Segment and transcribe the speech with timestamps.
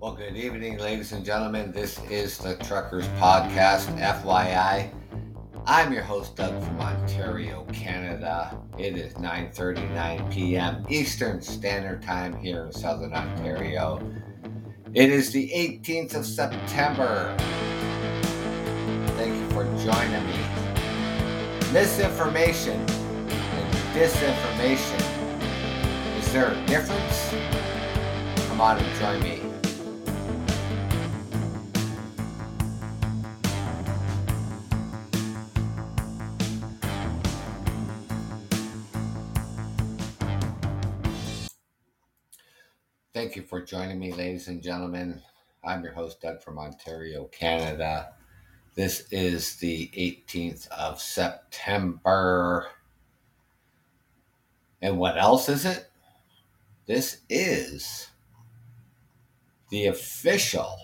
[0.00, 1.70] Well, good evening, ladies and gentlemen.
[1.72, 4.90] This is the Truckers Podcast, FYI.
[5.66, 8.58] I'm your host, Doug from Ontario, Canada.
[8.78, 10.84] It is 9.39 p.m.
[10.88, 14.00] Eastern Standard Time here in Southern Ontario.
[14.94, 17.36] It is the 18th of September.
[19.16, 20.38] Thank you for joining me.
[21.72, 25.09] Misinformation and disinformation.
[26.30, 27.30] Is there a difference?
[28.46, 29.40] Come on and join me.
[43.12, 45.20] Thank you for joining me, ladies and gentlemen.
[45.64, 48.12] I'm your host, Doug from Ontario, Canada.
[48.76, 52.68] This is the 18th of September.
[54.80, 55.89] And what else is it?
[56.90, 58.08] This is
[59.68, 60.76] the official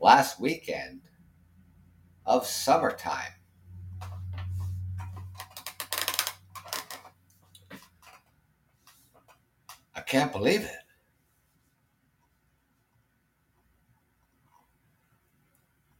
[0.00, 1.02] last weekend
[2.26, 3.34] of summertime.
[9.94, 10.70] I can't believe it.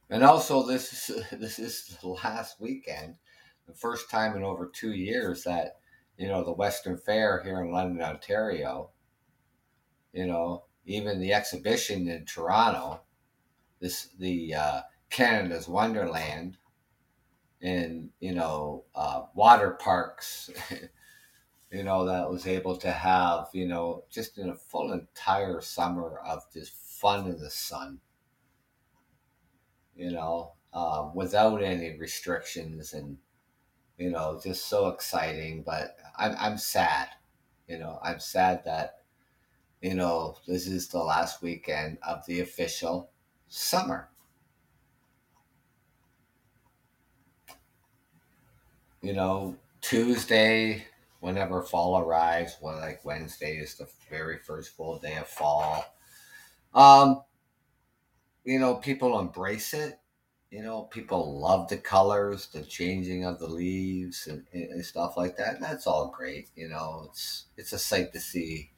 [0.09, 3.15] And also, this is this is the last weekend,
[3.69, 5.77] the first time in over two years that
[6.17, 8.91] you know the Western Fair here in London, Ontario.
[10.13, 13.01] You know, even the exhibition in Toronto,
[13.79, 16.57] this the uh, Canada's Wonderland,
[17.61, 20.49] and you know uh, water parks.
[21.73, 26.19] you know, that was able to have, you know, just in a full entire summer
[26.19, 27.99] of just fun in the sun,
[29.95, 33.17] you know, uh, without any restrictions and,
[33.97, 35.63] you know, just so exciting.
[35.63, 37.09] But I'm, I'm sad,
[37.67, 39.01] you know, I'm sad that,
[39.81, 43.11] you know, this is the last weekend of the official
[43.47, 44.09] summer.
[49.01, 50.85] You know, Tuesday,
[51.19, 55.85] whenever fall arrives, well, like Wednesday is the very first full day of fall.
[56.73, 57.21] Um,
[58.45, 59.99] you know, people embrace it.
[60.53, 65.35] You know, people love the colors, the changing of the leaves, and, and stuff like
[65.37, 65.55] that.
[65.55, 66.49] And that's all great.
[66.55, 68.69] You know, it's it's a sight to see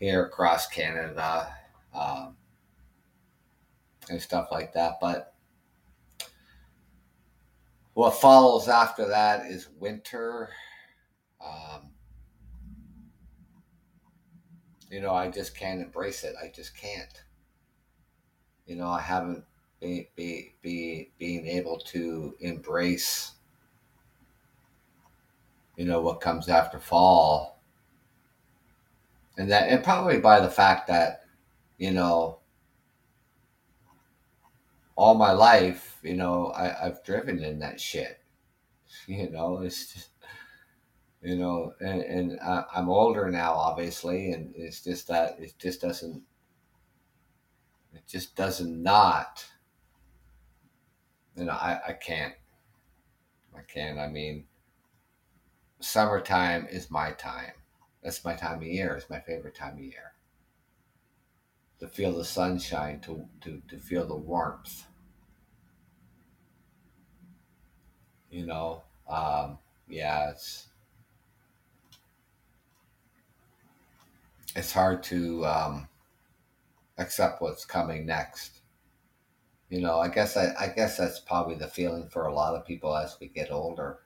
[0.00, 1.54] here across Canada
[1.94, 2.36] um,
[4.10, 4.94] and stuff like that.
[5.00, 5.34] But
[7.92, 10.50] what follows after that is winter
[11.40, 11.92] um,
[14.90, 16.34] you know, I just can't embrace it.
[16.42, 17.22] I just can't.
[18.66, 19.44] You know, I haven't
[19.80, 23.32] be, be, be being able to embrace,
[25.76, 27.60] you know, what comes after fall.
[29.36, 31.22] And that, and probably by the fact that,
[31.78, 32.38] you know,
[34.96, 38.20] all my life, you know, I, I've driven in that shit.
[39.06, 40.10] You know, it's just,
[41.20, 45.80] you know, and, and I, I'm older now, obviously, and it's just that it just
[45.80, 46.22] doesn't,
[47.92, 49.44] it just doesn't not,
[51.36, 52.34] you know, I, I can't,
[53.56, 53.98] I can't.
[53.98, 54.44] I mean,
[55.80, 57.52] summertime is my time.
[58.02, 58.94] That's my time of year.
[58.94, 60.12] It's my favorite time of year.
[61.80, 64.86] To feel the sunshine, to, to, to feel the warmth.
[68.30, 69.58] You know, um,
[69.88, 70.68] yeah, it's,
[74.56, 75.88] it's hard to um,
[76.98, 78.60] accept what's coming next.
[79.74, 82.64] You know, I guess I, I guess that's probably the feeling for a lot of
[82.64, 83.98] people as we get older.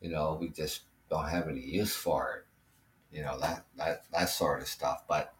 [0.00, 3.14] You know, we just don't have any use for it.
[3.14, 5.04] You know that that that sort of stuff.
[5.06, 5.34] But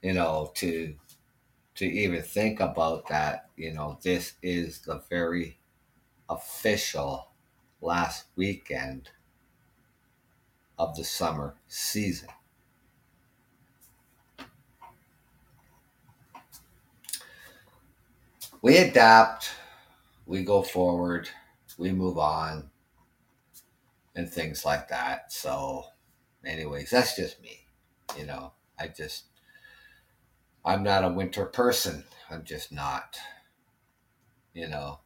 [0.00, 0.94] you know, to
[1.74, 5.58] to even think about that, you know, this is the very
[6.30, 7.28] official
[7.82, 9.10] last weekend
[10.78, 12.30] of the summer season.
[18.62, 19.50] We adapt,
[20.24, 21.28] we go forward,
[21.76, 22.70] we move on,
[24.14, 25.32] and things like that.
[25.32, 25.84] So,
[26.44, 27.66] anyways, that's just me.
[28.16, 29.24] You know, I just,
[30.64, 32.04] I'm not a winter person.
[32.30, 33.18] I'm just not.
[34.54, 35.00] You know,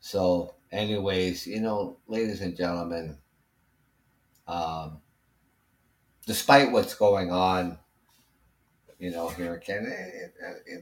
[0.00, 3.18] so, anyways, you know, ladies and gentlemen,
[4.48, 5.00] um,
[6.26, 7.78] despite what's going on,
[8.98, 9.94] you know, here in Canada,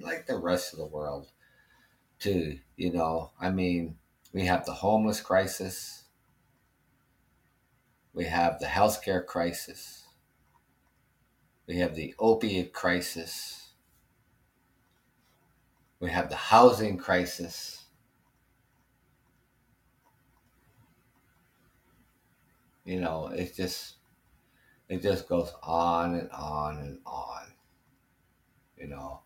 [0.03, 1.29] like the rest of the world,
[2.21, 2.59] too.
[2.77, 3.97] You know, I mean,
[4.33, 6.05] we have the homeless crisis,
[8.13, 10.05] we have the healthcare crisis,
[11.67, 13.71] We have the opiate crisis.
[16.01, 17.85] We have the housing crisis.
[22.85, 23.99] You know, it just
[24.89, 27.53] it just goes on and on and on.
[28.77, 29.21] You know,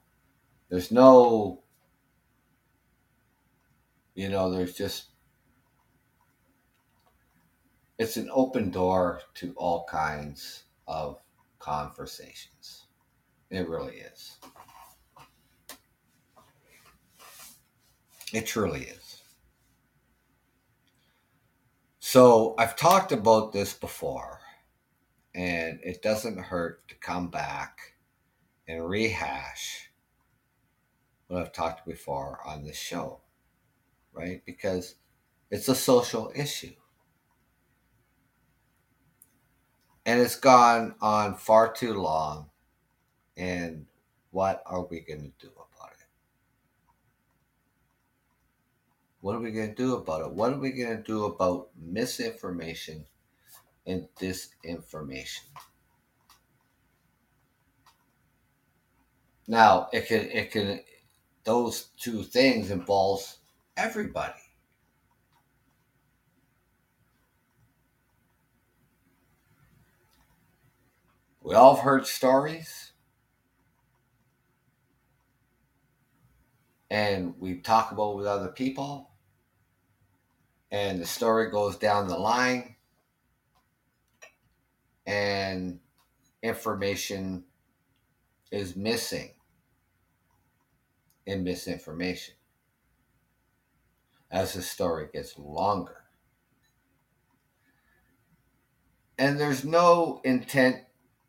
[0.68, 1.63] there's no,
[4.14, 5.06] you know, there's just,
[7.98, 11.20] it's an open door to all kinds of
[11.58, 12.86] conversations.
[13.50, 14.38] It really is.
[18.32, 19.22] It truly is.
[22.00, 24.40] So I've talked about this before,
[25.34, 27.94] and it doesn't hurt to come back
[28.68, 29.90] and rehash
[31.26, 33.20] what I've talked before on this show,
[34.14, 34.42] right?
[34.46, 34.94] Because
[35.50, 36.72] it's a social issue.
[40.06, 42.50] And it's gone on far too long.
[43.36, 43.86] And
[44.30, 46.06] what are we going to do about it?
[49.20, 50.32] What are we going to do about it?
[50.32, 53.06] What are we going to do about misinformation
[53.86, 55.46] and disinformation?
[59.46, 60.80] Now, it can it can
[61.44, 63.38] those two things involves
[63.76, 64.32] everybody.
[71.40, 72.92] We all have heard stories.
[76.90, 79.10] And we talk about with other people.
[80.70, 82.76] And the story goes down the line.
[85.06, 85.80] And
[86.42, 87.44] information
[88.50, 89.30] is missing
[91.26, 92.34] and misinformation
[94.34, 96.02] as the story gets longer.
[99.16, 100.78] And there's no intent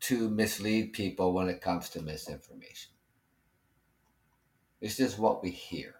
[0.00, 2.90] to mislead people when it comes to misinformation.
[4.80, 5.94] It's just what we hear.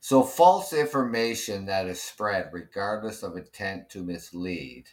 [0.00, 4.86] So, false information that is spread, regardless of intent to mislead,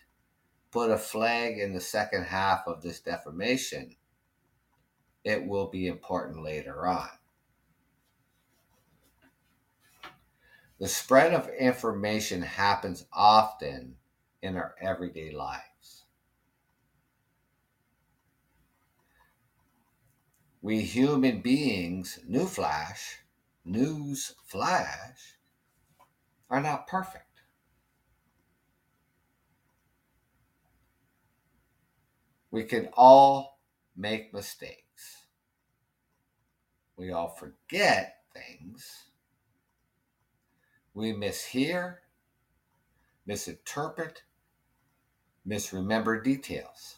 [0.69, 3.95] put a flag in the second half of this defamation,
[5.23, 7.09] it will be important later on.
[10.79, 13.95] The spread of information happens often
[14.41, 16.05] in our everyday lives.
[20.61, 23.19] We human beings, new flash,
[23.63, 25.37] news flash,
[26.49, 27.41] are not perfect.
[32.51, 33.59] We can all
[33.95, 34.82] make mistakes.
[36.97, 39.05] We all forget things.
[40.93, 41.97] We mishear,
[43.25, 44.23] misinterpret,
[45.45, 46.97] misremember details.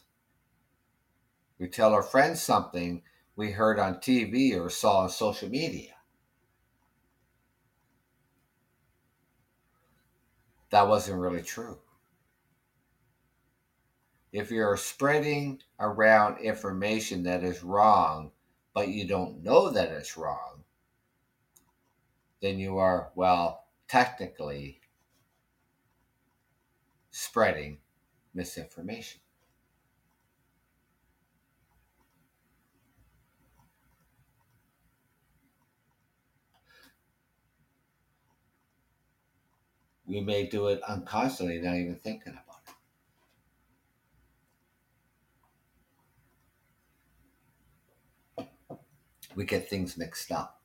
[1.57, 3.03] We tell our friends something
[3.37, 5.93] we heard on TV or saw on social media.
[10.71, 11.79] That wasn't really true
[14.35, 18.31] if you're spreading around information that is wrong,
[18.75, 20.65] but you don't know that it's wrong,
[22.41, 24.81] then you are, well, technically
[27.09, 27.77] spreading
[28.33, 29.21] misinformation.
[40.05, 42.54] We may do it unconsciously, not even thinking about it.
[49.35, 50.61] We get things mixed up.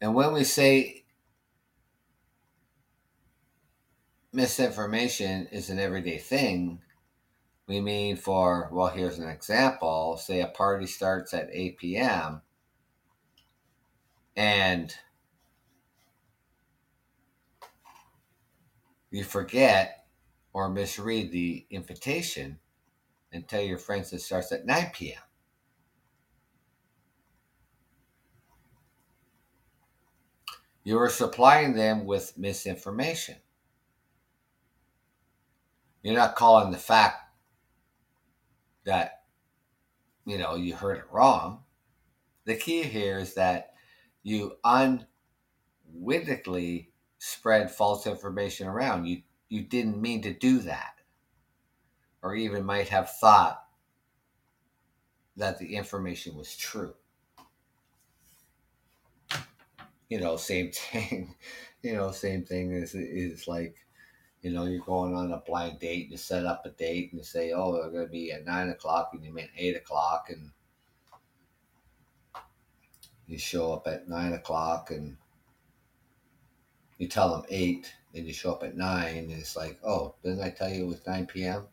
[0.00, 1.04] And when we say
[4.32, 6.80] misinformation is an everyday thing,
[7.68, 12.42] we mean for, well, here's an example say a party starts at 8 p.m.
[14.36, 14.92] and
[19.10, 20.01] you forget
[20.52, 22.58] or misread the invitation
[23.32, 25.22] and tell your friends it starts at 9 p.m.
[30.84, 33.36] You are supplying them with misinformation.
[36.02, 37.18] You're not calling the fact
[38.84, 39.22] that,
[40.26, 41.62] you know, you heard it wrong.
[42.44, 43.74] The key here is that
[44.24, 44.56] you
[45.94, 49.06] unwittingly spread false information around.
[49.06, 50.94] You you didn't mean to do that,
[52.22, 53.64] or even might have thought
[55.36, 56.94] that the information was true.
[60.08, 61.34] you know, same thing.
[61.84, 63.74] You know, same thing is is like,
[64.40, 66.10] you know, you're going on a blind date.
[66.10, 68.68] You set up a date and you say, "Oh, we're going to be at nine
[68.68, 70.52] o'clock," and you meant eight o'clock, and
[73.26, 75.16] you show up at nine o'clock, and
[77.02, 80.40] you tell them eight, and you show up at nine, and it's like, "Oh, didn't
[80.40, 81.66] I tell you it was nine p.m.?"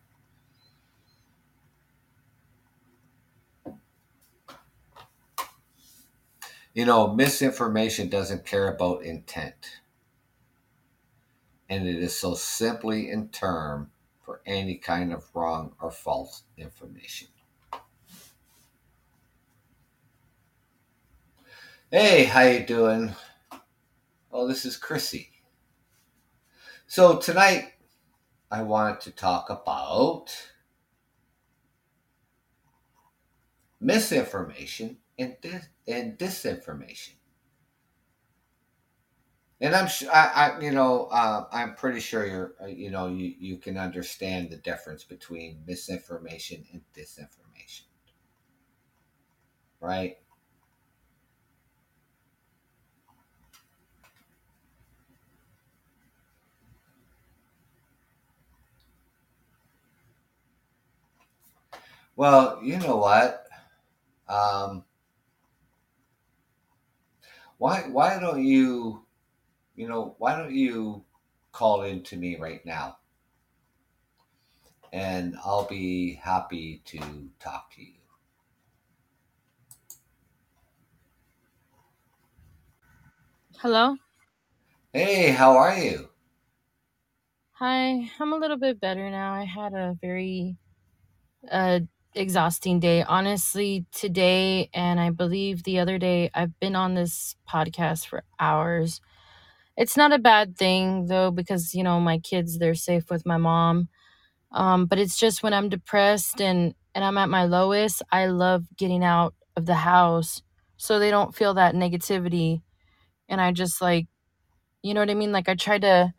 [6.74, 9.82] You know, misinformation doesn't care about intent.
[11.70, 13.92] And it is so simply in term
[14.26, 17.28] for any kind of wrong or false information.
[21.92, 23.14] Hey, how you doing?
[24.32, 25.32] Oh, this is Chrissy.
[26.88, 27.74] So tonight
[28.52, 30.28] I wanted to talk about
[33.82, 37.16] misinformation and dis- and disinformation.
[39.62, 43.34] And I'm I, I, you know, uh, I'm pretty sure you're, uh, you know, you,
[43.40, 47.84] you can understand the difference between misinformation and disinformation,
[49.82, 50.18] right?
[62.16, 63.48] Well, you know what?
[64.28, 64.86] Um,
[67.58, 69.06] why why don't you,
[69.76, 71.06] you know, why don't you
[71.52, 72.98] call in to me right now?
[74.94, 77.94] And I'll be happy to talk to you.
[83.60, 83.96] Hello?
[84.94, 86.10] Hey, how are you?
[87.54, 89.34] Hi, I'm a little bit better now.
[89.34, 90.58] I had a very
[91.52, 91.82] uh
[92.16, 93.04] exhausting day.
[93.04, 99.02] Honestly, today and I believe the other day I've been on this podcast for hours.
[99.78, 103.38] It's not a bad thing though because you know my kids they're safe with my
[103.38, 103.90] mom.
[104.52, 108.66] Um but it's just when I'm depressed and and I'm at my lowest, I love
[108.78, 110.42] getting out of the house
[110.78, 112.62] so they don't feel that negativity
[113.30, 114.08] and I just like
[114.84, 115.32] you know what I mean?
[115.34, 116.14] Like I try to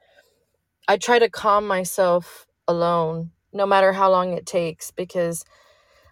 [0.88, 5.44] I try to calm myself alone, no matter how long it takes, because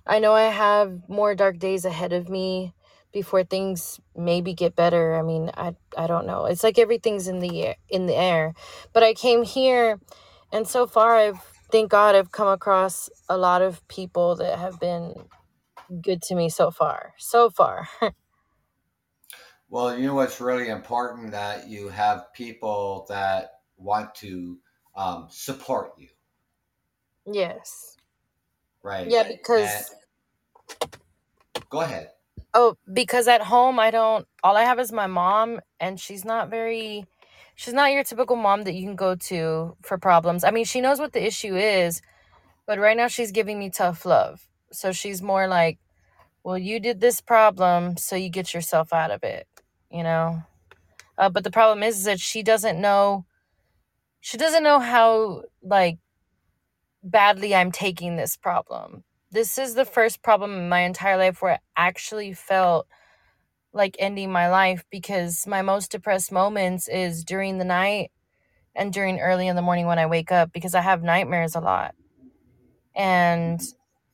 [0.09, 2.75] I know I have more dark days ahead of me
[3.13, 5.17] before things maybe get better.
[5.17, 6.47] I mean, I I don't know.
[6.47, 8.55] It's like everything's in the air, in the air.
[8.95, 10.01] But I came here,
[10.53, 14.81] and so far, I've thank God I've come across a lot of people that have
[14.81, 15.15] been
[16.03, 17.15] good to me so far.
[17.19, 17.89] So far.
[19.71, 24.59] Well, you know what's really important that you have people that want to
[24.97, 26.09] um, support you,
[27.27, 27.98] yes.
[28.83, 29.09] Right?
[29.09, 29.91] Yeah, because
[31.71, 32.11] go ahead.
[32.55, 36.51] Oh, because at home I don't all I have is my mom and she's not
[36.51, 37.07] very
[37.55, 40.45] she's not your typical mom that you can go to for problems.
[40.45, 42.01] I mean, she knows what the issue is,
[42.67, 44.49] but right now she's giving me tough love.
[44.73, 45.79] So she's more like,
[46.45, 49.47] "Well, you did this problem, so you get yourself out of it."
[49.91, 50.43] You know?
[51.19, 53.27] Uh, but the problem is, is that she doesn't know
[54.21, 55.99] she doesn't know how like
[57.03, 59.05] badly I'm taking this problem.
[59.31, 62.87] This is the first problem in my entire life where I actually felt
[63.73, 68.11] like ending my life because my most depressed moments is during the night
[68.75, 71.61] and during early in the morning when I wake up because I have nightmares a
[71.61, 71.95] lot.
[72.97, 73.61] And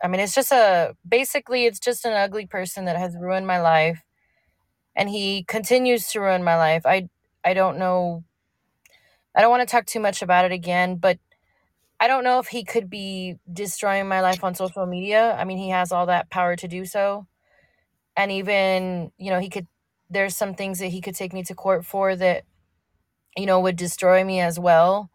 [0.02, 3.60] I mean, it's just a basically, it's just an ugly person that has ruined my
[3.60, 4.02] life
[4.96, 6.82] and he continues to ruin my life.
[6.86, 7.08] I
[7.44, 8.24] I don't know
[9.34, 11.18] I don't want to talk too much about it again, but
[12.04, 15.34] I don't know if he could be destroying my life on social media.
[15.38, 17.26] I mean, he has all that power to do so.
[18.14, 19.66] And even, you know, he could
[20.10, 22.44] there's some things that he could take me to court for that
[23.38, 25.10] you know would destroy me as well.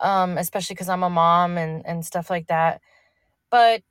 [0.00, 2.80] Um especially cuz I'm a mom and and stuff like that.
[3.50, 3.82] But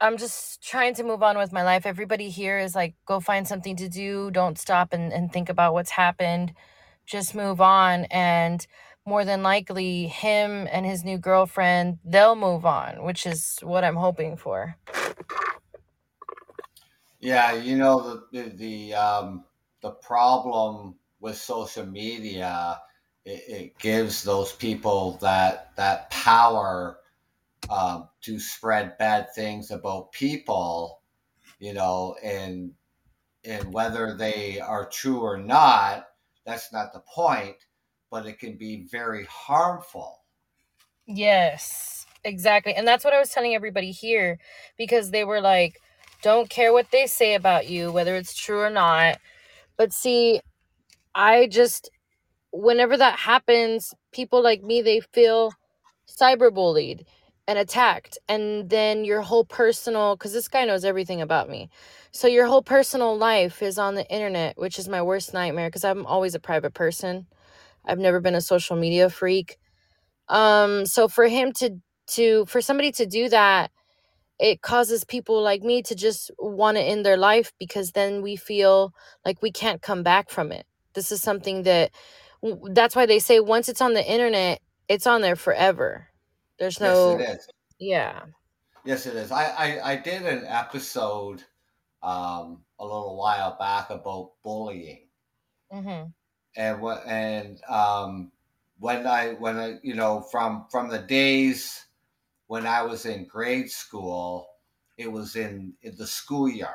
[0.00, 1.86] I'm just trying to move on with my life.
[1.86, 4.30] Everybody here is like, go find something to do.
[4.32, 6.54] Don't stop and, and think about what's happened.
[7.06, 8.04] Just move on.
[8.06, 8.66] And
[9.06, 13.96] more than likely, him and his new girlfriend, they'll move on, which is what I'm
[13.96, 14.76] hoping for.
[17.20, 19.44] Yeah, you know the the, the um,
[19.82, 22.80] the problem with social media,
[23.24, 26.98] it, it gives those people that that power
[27.68, 31.02] um, to spread bad things about people,
[31.58, 32.72] you know, and
[33.44, 36.06] and whether they are true or not,
[36.44, 37.56] that's not the point.
[38.10, 40.22] But it can be very harmful.
[41.06, 42.74] Yes, exactly.
[42.74, 44.38] And that's what I was telling everybody here
[44.78, 45.80] because they were like,
[46.22, 49.18] don't care what they say about you, whether it's true or not.
[49.76, 50.40] But see,
[51.14, 51.90] I just
[52.52, 55.52] whenever that happens, people like me they feel
[56.08, 57.04] cyberbullied
[57.48, 61.70] and attacked and then your whole personal cuz this guy knows everything about me.
[62.12, 65.84] So your whole personal life is on the internet, which is my worst nightmare cuz
[65.84, 67.26] I'm always a private person.
[67.84, 69.58] I've never been a social media freak.
[70.28, 73.70] Um so for him to to for somebody to do that
[74.38, 78.36] it causes people like me to just want to end their life because then we
[78.36, 78.92] feel
[79.24, 80.66] like we can't come back from it.
[80.94, 81.90] This is something that
[82.72, 86.08] that's why they say once it's on the internet, it's on there forever.
[86.58, 87.48] There's no Yes, it is.
[87.78, 88.22] yeah.
[88.84, 89.30] Yes, it is.
[89.30, 91.44] I, I, I did an episode
[92.02, 95.08] um, a little while back about bullying,
[95.72, 96.12] Mhm.
[96.56, 98.32] And what and um,
[98.78, 101.86] when I when I you know from from the days
[102.46, 104.48] when I was in grade school,
[104.98, 106.74] it was in, in the schoolyard,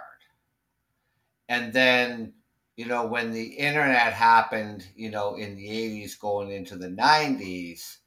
[1.49, 2.33] and then
[2.77, 7.99] you know when the internet happened, you know in the eighties going into the nineties,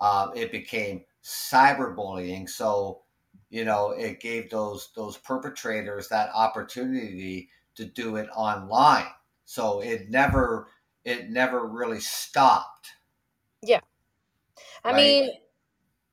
[0.00, 2.48] um, it became cyberbullying.
[2.48, 3.02] So
[3.50, 9.06] you know it gave those those perpetrators that opportunity to do it online.
[9.44, 10.68] So it never
[11.06, 12.88] it never really stopped.
[13.62, 13.80] Yeah.
[14.84, 14.92] I Right.
[14.92, 15.30] mean,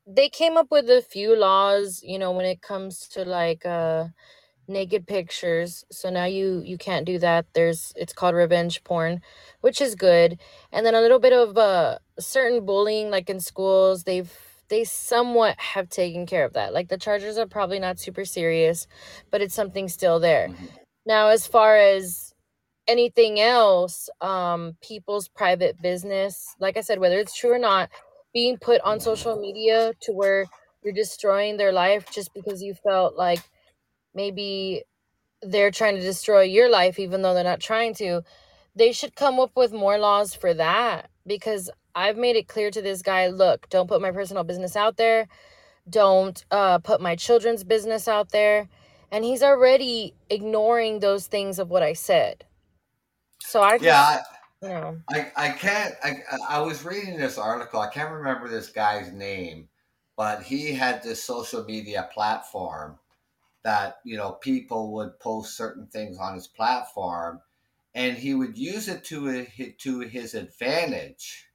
[0.08, 4.08] they came up with a few laws, you know, when it comes to like uh
[4.68, 5.86] naked pictures.
[5.92, 7.48] So now you you can't do that.
[7.54, 9.22] There's it's called revenge porn,
[9.62, 10.40] which is good.
[10.72, 14.34] And then a little bit of uh certain bullying like in schools, they've
[14.70, 16.74] they somewhat have taken care of that.
[16.74, 18.88] Like the charges are probably not super serious,
[19.32, 20.52] but it's something still there.
[20.52, 20.84] Mhm.
[21.06, 22.33] Now as far as
[22.88, 27.90] anything else, um people's private business, like I said whether it's true or not,
[28.34, 30.46] being put on social media to where
[30.84, 33.42] you're destroying their life just because you felt like
[34.16, 34.84] maybe
[35.44, 38.24] they're trying to destroy your life even though they're not trying to
[38.76, 42.82] they should come up with more laws for that because i've made it clear to
[42.82, 45.28] this guy look don't put my personal business out there.
[45.90, 48.70] Don't uh, put my children's business out there.
[49.12, 52.46] And he's already ignoring those things of what i said
[53.44, 54.20] so i Yeah, I,
[54.62, 55.94] know I, I can't.
[56.04, 56.16] I,
[56.50, 57.80] I was reading this article.
[57.80, 59.68] I can't remember this guy's name,
[60.16, 62.98] but he had this social media platform
[63.64, 67.42] that you know people would post certain things on his platform,
[67.96, 69.46] and he would use it to
[69.80, 71.50] to his advantage,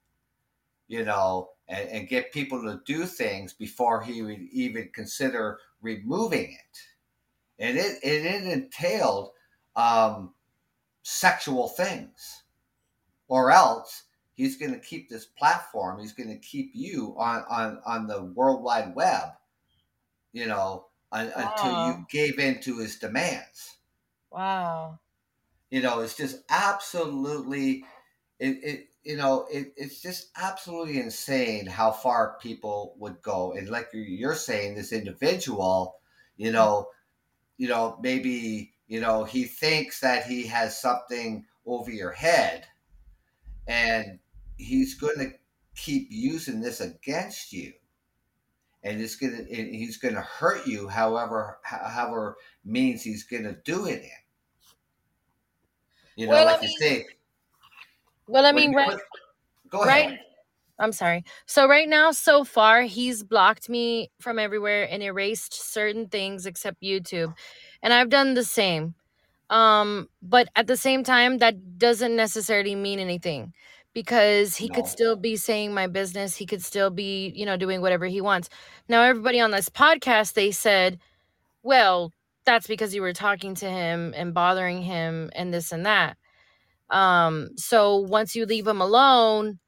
[0.88, 6.52] you know, and, and get people to do things before he would even consider removing
[6.52, 6.78] it.
[7.58, 9.30] And it it, it entailed
[9.76, 10.34] um,
[11.08, 12.42] sexual things.
[13.28, 16.00] Or else he's going to keep this platform.
[16.00, 19.32] He's going to keep you on on on the world wide web
[20.32, 23.76] you know un, until you gave in to his demands.
[24.30, 24.98] Wow.
[25.70, 27.84] You know it's just absolutely
[28.38, 33.52] it, it you know it, it's just absolutely insane how far people would go.
[33.52, 35.96] And like you're saying this individual
[36.36, 36.88] you know
[37.56, 42.66] you know maybe you know he thinks that he has something over your head
[43.66, 44.18] and
[44.56, 45.30] he's going to
[45.76, 47.72] keep using this against you
[48.82, 53.56] and it's going to he's going to hurt you however however means he's going to
[53.64, 54.10] do it in
[56.16, 57.06] you know well i like you mean say
[58.26, 58.98] well i mean you right
[59.70, 60.18] go ahead right
[60.80, 61.24] I'm sorry.
[61.44, 66.82] So right now, so far, he's blocked me from everywhere and erased certain things except
[66.82, 67.34] YouTube.
[67.82, 68.94] And I've done the same.
[69.50, 73.54] Um, but at the same time, that doesn't necessarily mean anything
[73.94, 76.36] because he could no still be saying my business.
[76.36, 78.48] He could still be, you know, doing whatever he wants.
[78.88, 80.98] Now, everybody on this podcast, they said,
[81.62, 82.12] well,
[82.44, 86.16] that's because you were talking to him and bothering him and this and that.
[86.90, 89.58] Um, so once you leave him alone,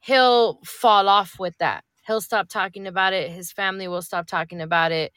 [0.00, 1.84] he'll fall off with that.
[2.06, 3.30] He'll stop talking about it.
[3.30, 5.12] His family will stop talking about it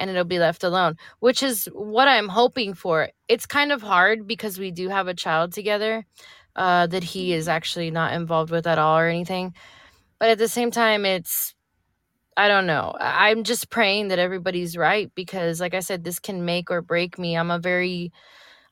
[0.00, 3.10] and it'll be left alone, which is what I'm hoping for.
[3.28, 6.06] It's kind of hard because we do have a child together
[6.56, 9.54] uh, that he is actually not involved with at all or anything.
[10.18, 11.54] But at the same time, it's,
[12.36, 12.94] I don't know.
[13.00, 17.18] I'm just praying that everybody's right because, like I said, this can make or break
[17.18, 17.36] me.
[17.36, 18.12] I'm a very,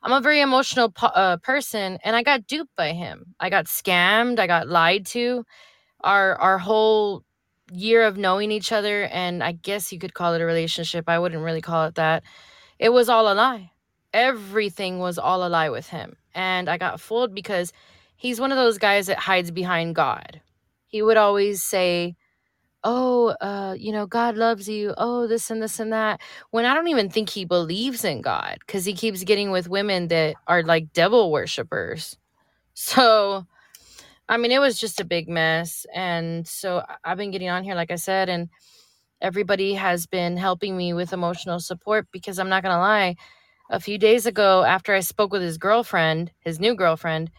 [0.02, 3.34] I'm a very emotional po- uh, person, and I got duped by him.
[3.40, 4.38] I got scammed.
[4.38, 5.44] I got lied to
[6.02, 7.24] our our whole
[7.72, 11.08] year of knowing each other and I guess you could call it a relationship.
[11.08, 12.22] I wouldn't really call it that.
[12.78, 13.72] It was all a lie.
[14.12, 16.16] Everything was all a lie with him.
[16.34, 17.72] And I got fooled because
[18.16, 20.40] he's one of those guys that hides behind God.
[20.86, 22.16] He would always say,
[22.84, 24.94] "Oh, uh, you know, God loves you.
[24.96, 28.66] Oh, this and this and that." When I don't even think he believes in God
[28.66, 32.16] cuz he keeps getting with women that are like devil worshippers.
[32.74, 33.46] So,
[34.28, 35.86] I mean, it was just a big mess.
[35.94, 38.48] And so I've been getting on here, like I said, and
[39.20, 43.16] everybody has been helping me with emotional support because I'm not going to lie.
[43.70, 47.30] A few days ago, after I spoke with his girlfriend, his new girlfriend,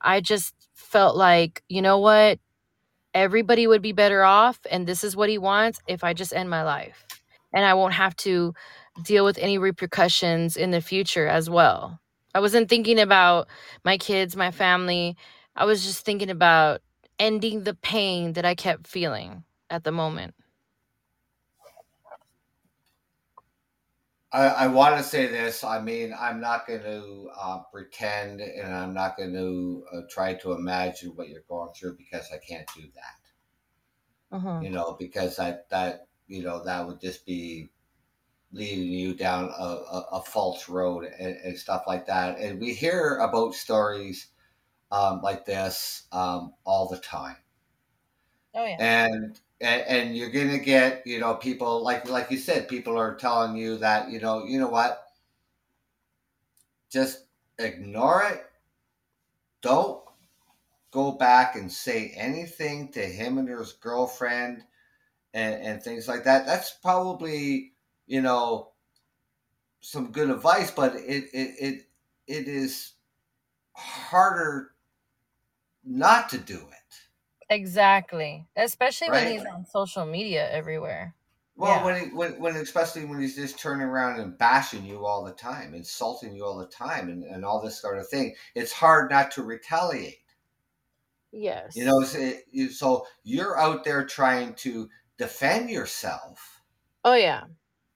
[0.00, 2.38] I just felt like, you know what?
[3.14, 6.50] Everybody would be better off, and this is what he wants if I just end
[6.50, 7.06] my life.
[7.52, 8.54] And I won't have to
[9.02, 11.98] deal with any repercussions in the future as well.
[12.34, 13.48] I wasn't thinking about
[13.84, 15.16] my kids, my family.
[15.58, 16.82] I was just thinking about
[17.18, 20.36] ending the pain that I kept feeling at the moment.
[24.30, 25.64] I, I want to say this.
[25.64, 30.34] I mean, I'm not going to uh, pretend and I'm not going to uh, try
[30.34, 34.38] to imagine what you're going through because I can't do that.
[34.38, 34.62] Mhm.
[34.62, 37.70] You know, because I, that, you know, that would just be
[38.52, 42.38] leading you down a, a, a false road and, and, stuff like that.
[42.38, 44.28] And we hear about stories
[44.90, 47.36] um, like this um, all the time.
[48.54, 48.76] Oh yeah.
[48.78, 53.14] And and, and you're gonna get you know people like like you said people are
[53.14, 55.04] telling you that you know you know what
[56.90, 57.26] just
[57.58, 58.44] ignore it
[59.60, 60.02] don't
[60.90, 64.62] go back and say anything to him and his girlfriend
[65.34, 67.72] and, and things like that that's probably
[68.06, 68.70] you know
[69.80, 71.88] some good advice but it it it,
[72.26, 72.92] it is
[73.72, 74.72] harder
[75.88, 76.74] not to do it
[77.50, 78.46] Exactly.
[78.56, 81.14] Especially when he's on social media everywhere.
[81.56, 81.84] Well, Yeah.
[81.84, 85.32] when, he, when when especially when he's just turning around and bashing you all the
[85.32, 89.10] time, insulting you all the time, and, and all this sort of thing, it's hard
[89.10, 90.18] not to retaliate.
[91.32, 91.74] Yes.
[91.74, 96.60] You know, so, you- so you're out there trying to defend yourself,
[97.04, 97.44] Oh yeah.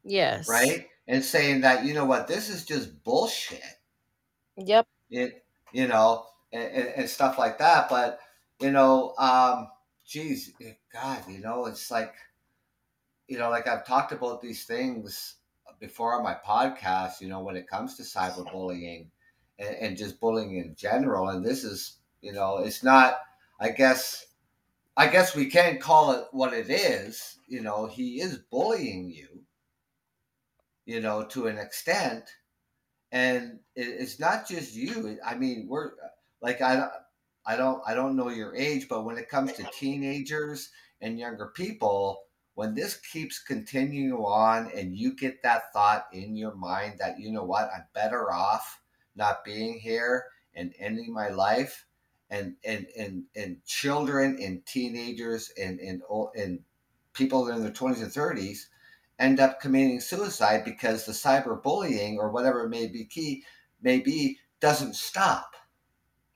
[0.02, 0.48] Yes.
[0.48, 0.86] right?
[1.08, 3.60] And saying that you know what, this is just bullshit.
[4.56, 4.86] Yep.
[5.10, 7.88] It, you know, and, and, stuff like that.
[7.88, 8.20] But
[8.60, 9.68] you know, um,
[10.06, 10.52] geez,
[10.92, 12.14] God, you know, it's like
[13.28, 15.36] you know, like I've talked about these things
[15.80, 19.06] before on my podcast, you know, when it comes to cyberbullying
[19.58, 21.28] and, and just bullying in general.
[21.30, 23.16] And this is, you know, it's not,
[23.60, 24.26] I guess,
[24.96, 27.38] I guess we can call it what it is.
[27.48, 29.42] You know, he is bullying you,
[30.84, 32.24] you know, to an extent.
[33.10, 35.18] And it, it's not just you.
[35.26, 35.92] I mean, we're
[36.42, 36.88] like, I,
[37.46, 41.52] I don't, I don't know your age, but when it comes to teenagers and younger
[41.54, 42.24] people,
[42.54, 47.32] when this keeps continuing on and you get that thought in your mind that you
[47.32, 47.70] know what?
[47.74, 48.80] I'm better off
[49.16, 50.24] not being here
[50.54, 51.86] and ending my life
[52.30, 56.02] and and and, and children and teenagers and and,
[56.34, 56.60] and
[57.12, 58.66] people in their 20s and 30s
[59.18, 63.44] end up committing suicide because the cyberbullying or whatever it may be key
[63.82, 65.54] may be doesn't stop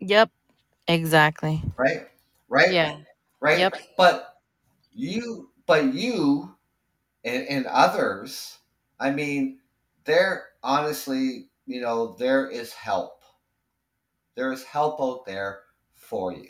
[0.00, 0.30] Yep.
[0.88, 1.62] Exactly.
[1.76, 2.06] right
[2.48, 2.98] right Yeah.
[3.40, 3.74] right Yep.
[3.96, 4.36] but
[4.94, 6.54] you but you
[7.24, 8.58] and, and others
[9.00, 9.58] i mean
[10.04, 13.22] there honestly you know there is help
[14.36, 15.60] there is help out there
[15.94, 16.48] for you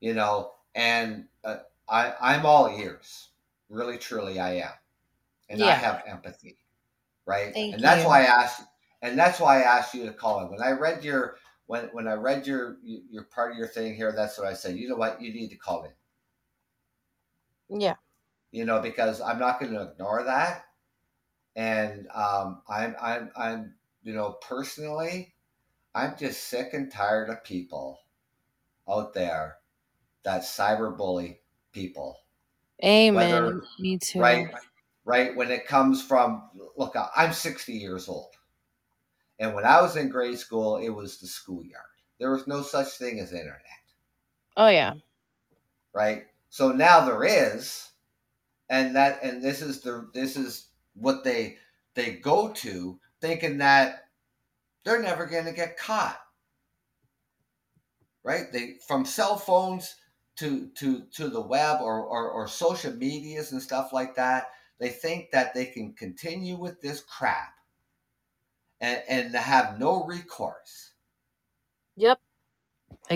[0.00, 3.30] you know and uh, i i'm all ears
[3.68, 4.70] really truly i am
[5.50, 5.78] and i Yeah.
[5.78, 6.56] have empathy
[7.26, 8.08] right Thank and that's you.
[8.10, 8.62] why i asked
[9.02, 12.08] and that's why i asked you to call in when i read your when when
[12.08, 14.96] i read your your part of your thing here that's what i said you know
[14.96, 15.90] what you need to call in
[17.68, 17.96] Yeah.
[18.52, 20.64] you know, because I'm not going to ignore that.
[21.56, 25.34] And um, I'm, I'm, I'm, you know, personally,
[25.94, 28.00] I'm just sick and tired of people
[28.88, 29.56] out there
[30.24, 31.38] that cyberbully
[31.72, 32.18] people.
[32.84, 33.14] Amen.
[33.14, 34.20] Whether Me too.
[34.20, 34.48] right,
[35.04, 38.35] right when it comes from look, I'm 60 years old,
[39.38, 41.84] and when I was in grade school, it was the schoolyard.
[42.18, 43.62] There was no such thing as internet,
[44.56, 44.94] Oh yeah.
[45.92, 46.26] right?
[46.48, 47.90] So now there is,
[48.70, 51.58] and that and this is the this is what they
[51.94, 54.10] they go to thinking that
[54.84, 56.20] they're never going to get caught
[58.24, 59.96] right they from cell phones
[60.36, 64.88] to to to the web or, or or social medias and stuff like that they
[64.90, 67.54] think that they can continue with this crap
[68.80, 70.92] and and have no recourse
[71.96, 72.20] Yep.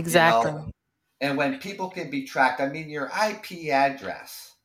[0.05, 0.53] you Exactly.
[0.53, 0.70] know
[1.20, 4.57] and when people can be tracked i mean your ip address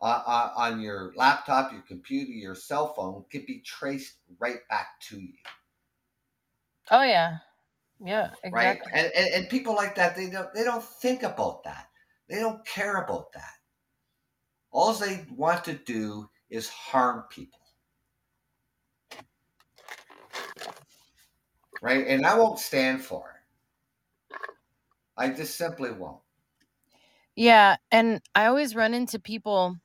[0.00, 5.00] on, on, on your laptop, your computer, your cell phone could be traced right back
[5.08, 5.34] to you,
[6.90, 7.38] Oh yeah.
[8.00, 8.30] Yeah.
[8.50, 8.80] right?
[8.82, 8.92] Exactly.
[8.92, 11.88] And, and and people like that, they don't they don't think about that.
[12.28, 13.52] They don't care about that.
[14.72, 17.59] All they want to do is harm people.
[21.80, 22.06] Right?
[22.06, 23.24] And I won't stand for
[24.30, 24.36] it.
[25.16, 26.20] I just simply won't.
[27.36, 29.76] Yeah, and I always run into people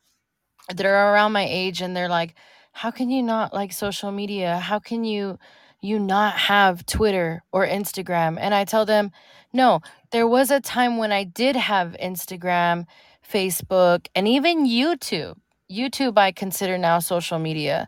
[0.73, 2.35] that are around my age and they're like,
[2.71, 4.59] "How can you not like social media?
[4.59, 5.37] How can you
[5.81, 9.11] you not have Twitter or Instagram?" And I tell them,
[9.53, 9.81] "No,
[10.11, 12.85] there was a time when I did have Instagram,
[13.29, 15.35] Facebook, and even YouTube.
[15.69, 17.87] YouTube I consider now social media.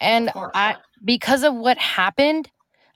[0.00, 2.50] And I because of what happened,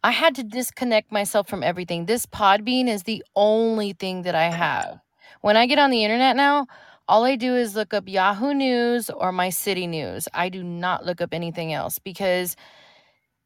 [0.07, 2.07] I had to disconnect myself from everything.
[2.07, 5.01] This Podbean is the only thing that I have.
[5.41, 6.69] When I get on the internet now,
[7.09, 10.29] all I do is look up Yahoo News or my city news.
[10.33, 12.55] I do not look up anything else because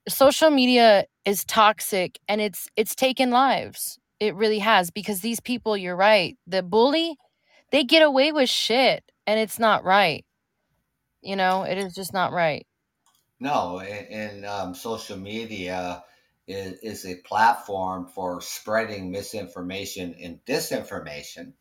[0.07, 3.99] social media is toxic and it's it's taken lives.
[4.21, 7.17] It really has because these people, you're right, the bully,
[7.73, 10.27] they get away with shit and it's not right.
[11.23, 12.67] You know, it is just not right.
[13.43, 16.05] No, and, um, social media
[16.51, 21.53] is, is a platform for spreading misinformation and disinformation,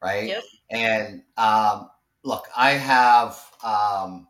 [0.00, 0.28] right?
[0.28, 0.42] Yep.
[0.70, 1.90] And um,
[2.22, 4.28] look, I have, um,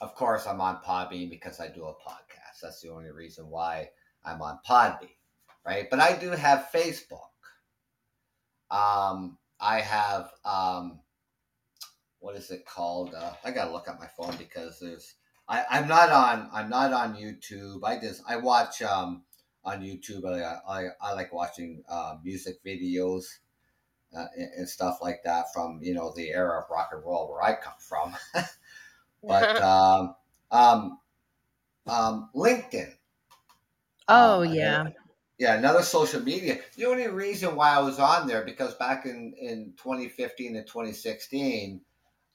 [0.00, 2.60] of course, I'm on Podbean because I do a podcast.
[2.62, 3.90] That's the only reason why
[4.24, 5.08] I'm on Podbean,
[5.66, 5.88] right?
[5.90, 7.18] But I do have Facebook.
[8.70, 11.00] Um, I have um,
[12.20, 13.14] what is it called?
[13.14, 15.14] Uh, I gotta look at my phone because there's
[15.48, 17.80] I, I'm not on I'm not on YouTube.
[17.84, 19.22] I just I watch um
[19.64, 20.24] on YouTube.
[20.26, 23.24] I I, I like watching uh, music videos
[24.16, 27.30] uh, and, and, stuff like that from you know the era of rock and roll
[27.30, 28.14] where I come from.
[29.22, 30.14] but um,
[30.50, 30.98] um,
[31.86, 32.92] um, LinkedIn.
[34.08, 34.88] Oh um, yeah.
[35.36, 36.60] Yeah, another social media.
[36.76, 41.80] The only reason why I was on there because back in, in 2015 and 2016,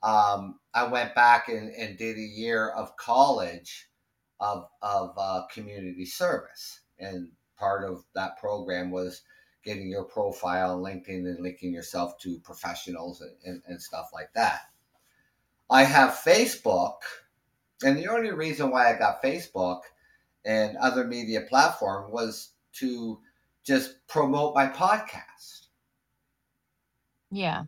[0.01, 3.89] um, I went back and, and, did a year of college
[4.39, 6.81] of, of uh, community service.
[6.99, 9.23] And part of that program was
[9.65, 14.31] getting your profile on LinkedIn and linking yourself to professionals and, and, and stuff like
[14.35, 14.61] that.
[15.69, 16.99] I have Facebook,
[17.83, 19.81] and the only reason why I got Facebook
[20.45, 23.19] and other media platform was to
[23.63, 25.67] just promote my podcast.
[27.29, 27.65] Yeah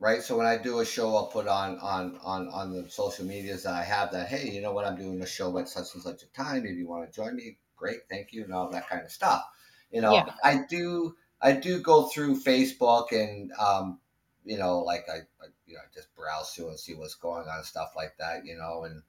[0.00, 0.22] right?
[0.22, 3.62] So when I do a show, I'll put on on on on the social medias
[3.62, 6.02] that I have that hey, you know what, I'm doing a show at such and
[6.02, 6.66] such a time.
[6.66, 9.44] If you want to join me, great, thank you, and all that kind of stuff.
[9.92, 10.32] You know, yeah.
[10.42, 14.00] I do I do go through Facebook and um,
[14.44, 17.46] you know, like I, I you know I just browse through and see what's going
[17.46, 18.46] on and stuff like that.
[18.46, 19.02] You know, and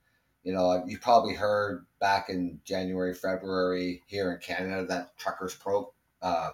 [0.44, 5.94] you know, you probably heard back in January, February here in Canada that truckers pro
[6.22, 6.50] uh,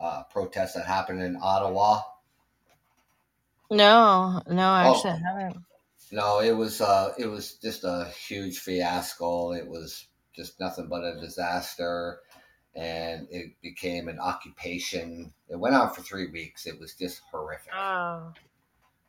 [0.00, 2.00] uh, protest that happened in Ottawa
[3.70, 5.64] no, no, I Oh, actually haven't.
[6.10, 9.52] no, it was uh it was just a huge fiasco.
[9.52, 12.20] It was just nothing but a disaster
[12.74, 15.32] and it became an occupation.
[15.48, 16.66] It went on for 3 weeks.
[16.66, 17.72] It was just horrific.
[17.74, 18.32] Oh.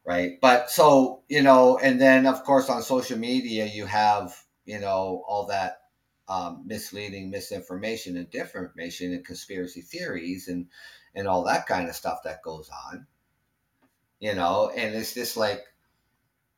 [0.06, 0.40] Right?
[0.42, 5.24] But so, you know, and then of course on social media you have, you know,
[5.28, 5.82] all that
[6.28, 10.68] um, misleading misinformation and disinformation and conspiracy theories and
[11.16, 13.08] and all that kind of stuff that goes on
[14.20, 15.64] you know, and it's just like,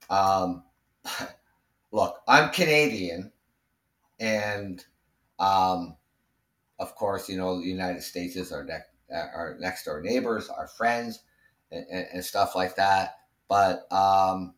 [0.10, 0.63] um,
[1.91, 3.32] look, I'm Canadian,
[4.19, 4.84] and
[5.39, 5.95] um,
[6.80, 10.67] of course, you know, the United States is our next our next door neighbors, our
[10.67, 11.24] friends,
[11.71, 13.17] and, and, stuff like that.
[13.50, 14.54] But um,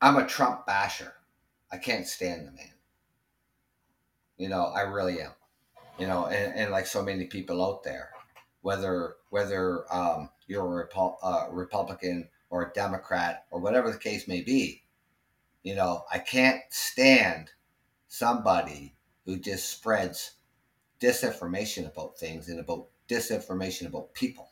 [0.00, 1.12] I'm a Trump basher.
[1.70, 2.72] I can't stand the man.
[4.38, 5.32] You know, I really am.
[5.98, 8.10] You know, and, and like so many people out there,
[8.62, 14.26] whether whether um, you're a Repu- uh, Republican or a Democrat or whatever the case
[14.26, 14.82] may be.
[15.62, 17.50] You know, I can't stand
[18.08, 20.36] somebody who just spreads
[21.00, 24.50] disinformation about things and about disinformation about people.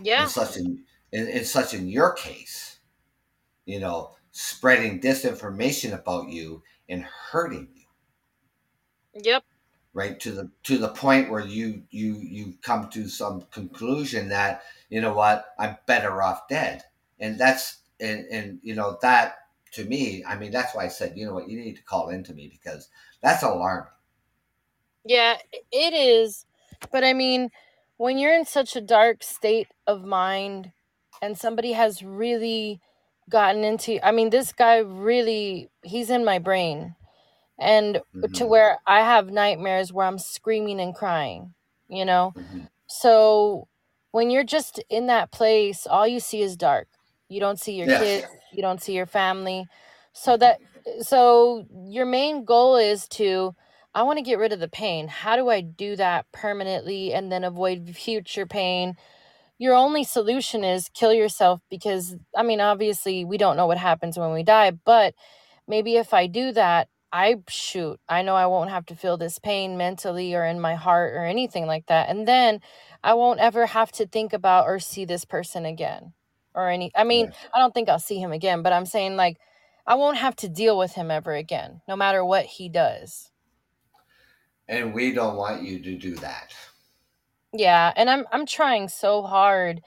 [0.00, 0.24] Yeah.
[0.24, 2.78] In such in, in, in such in your case,
[3.66, 7.82] you know, spreading disinformation about you and hurting you.
[9.22, 9.44] Yep
[9.98, 14.62] right to the to the point where you you you come to some conclusion that
[14.88, 16.84] you know what i'm better off dead.
[17.20, 19.38] And that's and and you know that
[19.72, 22.10] to me i mean that's why i said you know what you need to call
[22.10, 22.88] into me because
[23.20, 23.90] that's alarming.
[25.04, 25.36] Yeah
[25.72, 26.46] it is.
[26.92, 27.50] But i mean
[27.96, 30.70] when you're in such a dark state of mind
[31.20, 32.80] and somebody has really
[33.28, 36.94] gotten into i mean this guy really he's in my brain
[37.58, 38.48] and to mm-hmm.
[38.48, 41.54] where I have nightmares where I'm screaming and crying,
[41.88, 42.32] you know?
[42.36, 42.60] Mm-hmm.
[42.86, 43.68] So
[44.12, 46.88] when you're just in that place, all you see is dark.
[47.28, 47.98] You don't see your Yeah.
[47.98, 49.66] kids, you don't see your family.
[50.12, 50.60] So that
[51.02, 53.54] so your main goal is to
[53.94, 55.08] I want to get rid of the pain.
[55.08, 58.96] How do I do that permanently and then avoid future pain?
[59.58, 64.18] Your only solution is kill yourself because I mean obviously we don't know what happens
[64.18, 65.14] when we die, but
[65.66, 69.38] maybe if I do that, I shoot, I know I won't have to feel this
[69.38, 72.08] pain mentally or in my heart or anything like that.
[72.08, 72.60] And then
[73.02, 76.12] I won't ever have to think about or see this person again
[76.54, 77.32] or any I mean.
[77.54, 79.38] I don't think I'll see him again, but I'm saying like
[79.86, 83.30] I won't have to deal with him ever again, no matter what he does.
[84.68, 86.52] And we don't want you to do that.
[87.54, 89.80] Yeah, and I'm I'm trying so hard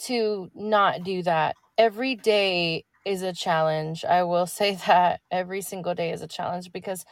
[0.00, 1.56] to not do that.
[1.78, 4.04] Every day is a challenge.
[4.04, 7.04] I will say that every single day is a challenge because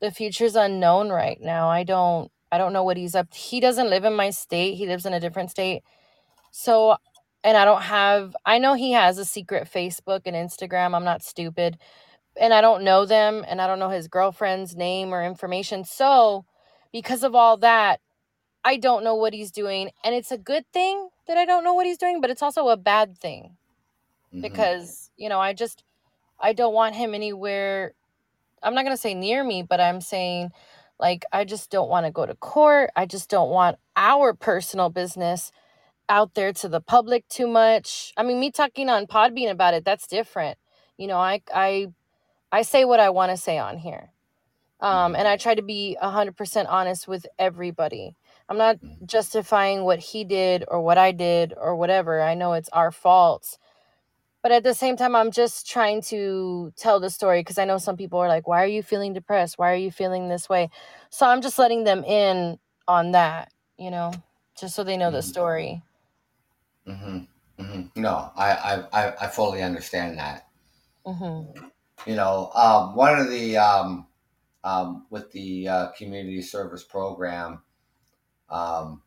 [0.00, 1.68] the future's unknown right now.
[1.68, 3.32] I don't I don't know what he's up.
[3.34, 4.76] He doesn't live in my state.
[4.76, 5.82] He lives in a different state.
[6.52, 6.96] So
[7.44, 10.94] and I don't have I know he has a secret Facebook and Instagram.
[10.96, 11.78] I'm not stupid.
[12.40, 15.84] And I don't know them and I don't know his girlfriend's name or information.
[15.84, 16.46] So
[16.92, 18.00] because of all that,
[18.64, 19.90] I don't know what he's doing.
[20.04, 22.68] And it's a good thing that I don't know what he's doing, but it's also
[22.68, 23.56] a bad thing
[24.34, 24.42] Mhm.
[24.42, 25.84] because, you know, I just
[26.40, 27.92] I don't want him anywhere
[28.62, 30.52] I'm not going to say near me, but I'm saying
[31.00, 32.90] like I just don't want to go to court.
[32.96, 35.52] I just don't want our personal business
[36.08, 38.12] out there to the public too much.
[38.16, 40.58] I mean, me talking on Podbean about it, that's different.
[40.98, 41.88] You know, I I
[42.52, 44.10] I say what I want to say on here.
[44.80, 48.16] Um, and I try to be 100% honest with everybody.
[48.48, 49.06] I'm not Mhm.
[49.06, 52.22] justifying what he did or what I did or whatever.
[52.22, 53.58] I know it's our faults.
[54.42, 57.78] But at the same time, I'm just trying to tell the story because I know
[57.78, 59.58] some people are like, why are you feeling depressed?
[59.58, 60.70] Why are you feeling this way?
[61.10, 64.12] So I'm just letting them in on that, you know,
[64.58, 65.24] just so they know the Mhm.
[65.24, 65.82] story.
[66.86, 67.18] hmm
[67.58, 68.74] hmm No, I, I,
[69.08, 70.48] I, I fully understand that.
[71.06, 71.42] hmm
[72.06, 74.06] You know, um, one of the um,
[74.64, 77.62] um, with the uh, community service program,
[78.50, 79.02] um,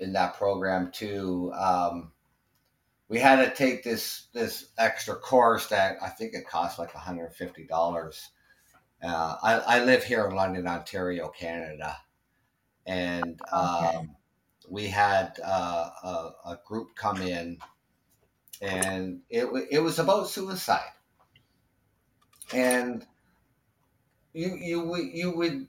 [0.00, 2.12] in that program too, um,
[3.10, 7.02] we had to take this this extra course that I think it cost like one
[7.02, 8.30] hundred fifty dollars.
[9.02, 11.96] Uh, I, I live here in London, Ontario, Canada,
[12.86, 13.90] and Okay.
[13.98, 14.16] um,
[14.68, 17.58] we had uh, a, a group come in,
[18.62, 20.92] and it it was about suicide,
[22.54, 23.04] and
[24.32, 25.66] you you would you would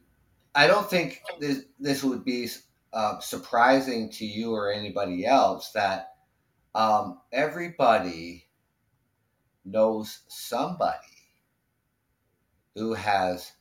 [0.53, 2.49] I don't think this this would be
[2.93, 6.10] uh, surprising to you or anybody else that
[6.75, 8.45] um, everybody
[9.65, 11.07] knows somebody
[12.75, 13.53] who has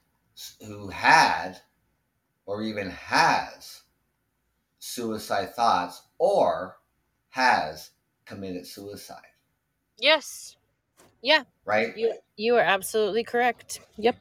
[0.66, 1.60] who had
[2.46, 3.82] or even has
[4.80, 6.80] suicide thoughts or
[7.30, 7.92] has
[8.26, 9.32] committed suicide
[9.98, 10.56] Yes.
[11.22, 11.44] Yeah.
[11.64, 13.80] right You you are absolutely correct.
[13.98, 14.16] Yep.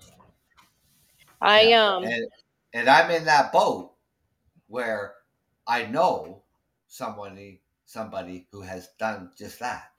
[1.41, 1.73] I Yeah.
[1.73, 2.25] um and
[2.73, 3.93] and i'm in that boat
[4.67, 5.15] where
[5.67, 6.43] i know
[6.87, 9.91] somebody somebody who has done just that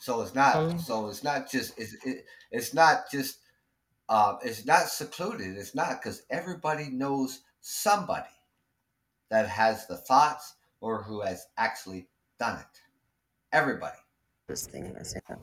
[0.00, 0.78] so it's not Um.
[0.78, 3.38] so it's not just it's, it, it's not just
[4.08, 8.34] Um, it's not secluded it's not because everybody knows somebody
[9.30, 12.08] that has the thoughts or who has actually
[12.40, 12.80] done it
[13.52, 13.98] everybody
[14.48, 15.36] this thing and I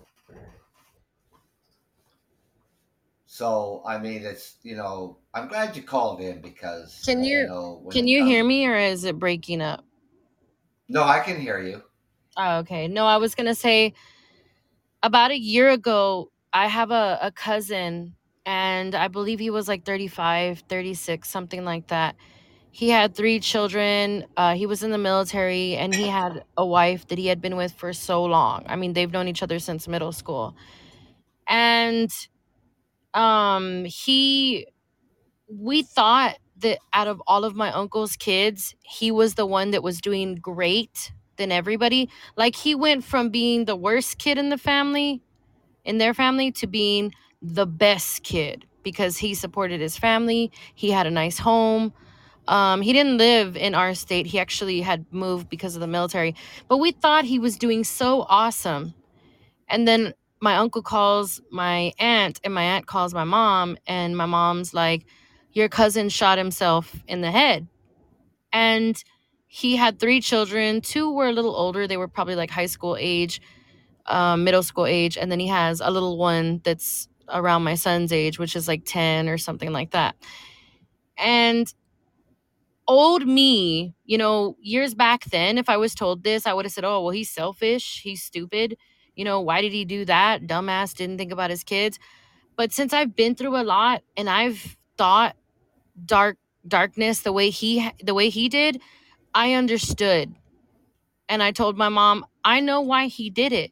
[3.26, 7.82] so i mean it's you know i'm glad you called in because Can you- know
[7.90, 9.86] Can it you hear me or is it breaking up?
[10.96, 11.82] No i can hear you
[12.38, 12.88] Oh, okay.
[12.88, 13.94] No, I was gonna say
[15.04, 19.86] about a year ago, I have a, a cousin and I believe he was like
[19.86, 22.16] 35, 36, something like that.
[22.72, 24.26] He had three children.
[24.38, 27.56] Uh, he was in the military and he had a wife that he had been
[27.58, 28.64] with for so long.
[28.68, 30.56] I mean, they've known each other since middle school.
[31.48, 32.12] And
[33.14, 34.68] um he
[35.50, 39.84] we thought that out of all of my uncle's kids, he was the one that
[39.84, 42.10] was doing great than everybody.
[42.36, 45.22] Like he went from being the worst kid in the family,
[45.86, 50.52] in their family, to being the best kid because he supported his family.
[50.76, 51.94] He had a nice home.
[52.48, 54.26] Um, he didn't live in our state.
[54.26, 56.36] He actually had moved because of the military.
[56.68, 58.94] But we thought he was doing so awesome.
[59.68, 64.26] And then my uncle calls my aunt, and my aunt calls my mom, and my
[64.26, 65.06] mom's like,
[65.54, 67.68] Your cousin shot himself in the head.
[68.54, 69.02] And
[69.48, 70.82] he had three children.
[70.82, 71.88] Two were a little older.
[71.88, 73.42] They were probably like high school age,
[74.06, 75.18] um, middle school age.
[75.18, 78.84] And then he has a little one that's around my son's age, which is like
[78.86, 80.16] 10 or something like that.
[81.18, 81.72] And
[82.88, 86.72] old me, you know, years back then, if I was told this, I would have
[86.74, 88.02] said, oh, well, he's selfish.
[88.04, 88.78] He's stupid.
[89.16, 90.44] You know, why did he do that?
[90.48, 92.00] Dumbass didn't think about his kids.
[92.56, 95.36] But since I've been through a lot and I've thought
[96.06, 96.38] dark
[96.68, 98.82] darkness the way he the way he did,
[99.34, 100.34] I understood.
[101.30, 103.72] And I told my mom, I know why he did it.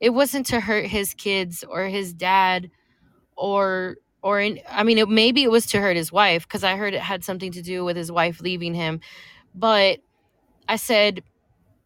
[0.00, 2.70] It wasn't to hurt his kids or his dad
[3.36, 6.76] or or in, I mean, it, maybe it was to hurt his wife because I
[6.76, 9.00] heard it had something to do with his wife leaving him.
[9.54, 10.00] But
[10.68, 11.22] I said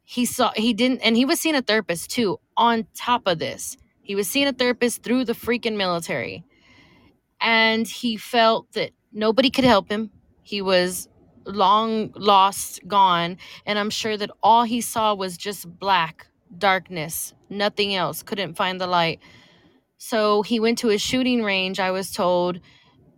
[0.04, 2.40] he saw he didn't, and he was seeing a therapist too.
[2.56, 6.44] On top of this, he was seeing a therapist through the freaking military,
[7.40, 10.10] and he felt that nobody could help him.
[10.42, 11.08] He was
[11.46, 16.26] long lost, gone, and I'm sure that all he saw was just black
[16.58, 18.22] darkness, nothing else.
[18.22, 19.20] Couldn't find the light.
[19.98, 22.60] So he went to a shooting range, I was told,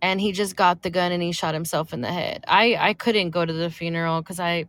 [0.01, 2.45] and he just got the gun and he shot himself in the head.
[2.47, 4.65] I I couldn't go to the funeral cuz I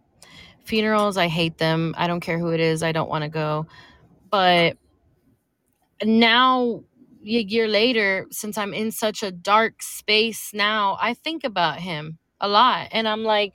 [0.65, 1.95] funerals, I hate them.
[1.99, 2.83] I don't care who it is.
[2.83, 3.67] I don't want to go.
[4.31, 4.77] But
[6.05, 6.85] now
[7.37, 12.19] a year later, since I'm in such a dark space now, I think about him
[12.41, 13.53] a lot and I'm like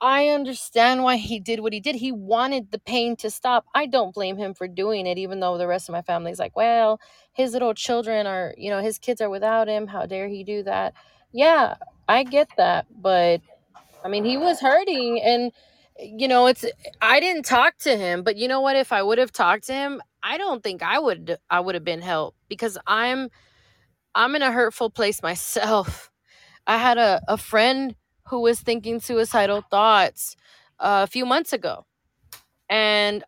[0.00, 1.96] I understand why he did what he did.
[1.96, 3.64] He wanted the pain to stop.
[3.74, 6.54] I don't blame him for doing it, even though the rest of my family's like,
[6.54, 7.00] well,
[7.32, 9.86] his little children are, you know, his kids are without him.
[9.86, 10.92] How dare he do that?
[11.32, 11.76] Yeah,
[12.06, 12.86] I get that.
[13.00, 13.40] But
[14.04, 15.20] I mean, he was hurting.
[15.22, 15.52] And,
[15.98, 16.64] you know, it's,
[17.00, 18.76] I didn't talk to him, but you know what?
[18.76, 21.84] If I would have talked to him, I don't think I would, I would have
[21.84, 23.28] been helped because I'm,
[24.14, 26.10] I'm in a hurtful place myself.
[26.66, 27.94] I had a, a friend
[28.28, 30.34] who was thinking suicidal thoughts
[30.80, 31.84] uh, a few months ago.
[32.70, 33.22] And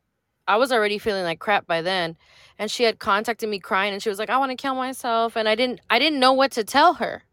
[0.48, 2.16] I was already feeling like crap by then.
[2.58, 5.36] And she had contacted me crying and she was like, I want to kill myself.
[5.36, 7.24] And I didn't I didn't know what to tell her.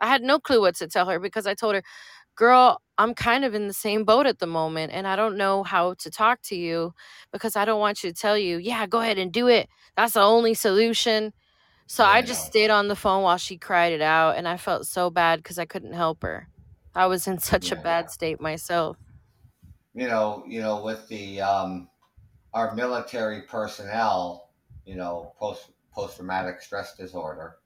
[0.00, 1.82] I had no clue what to tell her because I told her,
[2.36, 5.62] girl, I'm kind of in the same boat at the moment and I don't know
[5.64, 6.94] how to talk to you
[7.32, 9.68] because I don't want you to tell you, yeah, go ahead and do it.
[9.96, 11.32] That's the only solution.
[11.86, 14.56] So Yeah, I just stayed on the phone while she cried it out and I
[14.56, 16.48] felt so bad because I couldn't help her.
[16.94, 18.98] I was in such a bad state myself.
[19.94, 21.88] You know, you know, with the um,
[22.54, 24.50] our military personnel,
[24.84, 27.58] you know, post post traumatic stress disorder,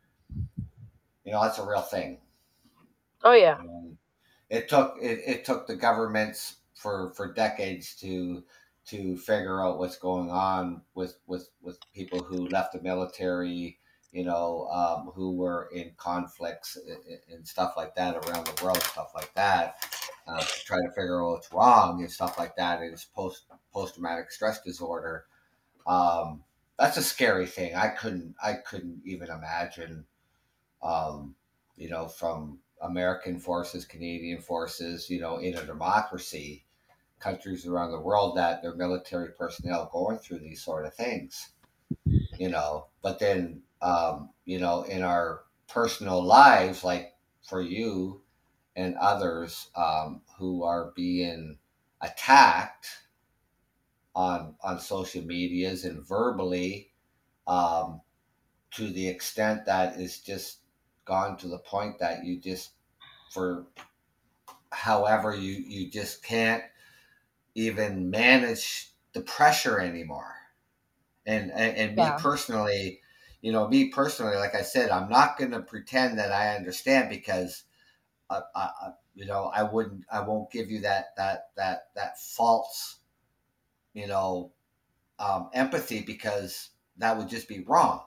[1.30, 2.18] you know, that's a real thing.
[3.22, 3.58] Oh yeah.
[3.60, 3.96] Um,
[4.48, 8.42] it took it, it took the governments for for decades to
[8.86, 13.78] to figure out what's going on with with with people who left the military
[14.10, 16.76] you know um, who were in conflicts
[17.32, 19.76] and, stuff like that around the world stuff like that
[20.26, 23.44] uh, to try to figure out what's wrong and stuff like that and it's post
[23.72, 25.26] post traumatic stress disorder
[25.86, 26.42] um,
[26.76, 30.04] that's a scary thing i couldn't i couldn't even imagine
[30.82, 31.34] um,
[31.76, 36.64] you know, from American forces, Canadian forces, you know, in a democracy,
[37.18, 41.52] countries around the world that their military personnel going through these sort of things,
[42.38, 42.86] you know.
[43.02, 48.22] But then, um, you know, in our personal lives, like for you
[48.76, 51.58] and others um, who are being
[52.00, 52.88] attacked
[54.14, 56.92] on on social medias and verbally,
[57.46, 58.00] um,
[58.72, 60.59] to the extent that it's just
[61.10, 62.72] gone to the point that you just
[63.32, 63.66] for
[64.72, 66.64] however you you just can't
[67.54, 70.34] even manage the pressure anymore
[71.26, 72.16] and and, and me Yeah.
[72.16, 73.00] personally
[73.42, 77.10] you know me personally like i said i'm not going to pretend that i understand
[77.10, 77.64] because
[78.30, 82.20] I, I, I- you know i wouldn't i won't give you that that that that
[82.20, 83.00] false
[83.94, 84.52] you know
[85.18, 88.04] um, empathy because that would just be wrong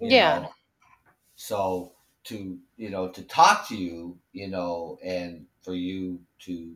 [0.00, 0.40] Yeah.
[0.40, 0.54] know
[1.36, 1.92] so
[2.24, 6.74] to you know to talk to you you know and for you to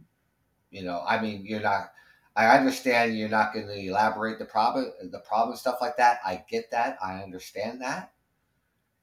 [0.71, 1.93] you know i mean you're not
[2.37, 6.19] i understand you're not going to elaborate the problem the problem stuff like that.
[6.25, 6.99] I get that.
[7.03, 8.13] I understand that.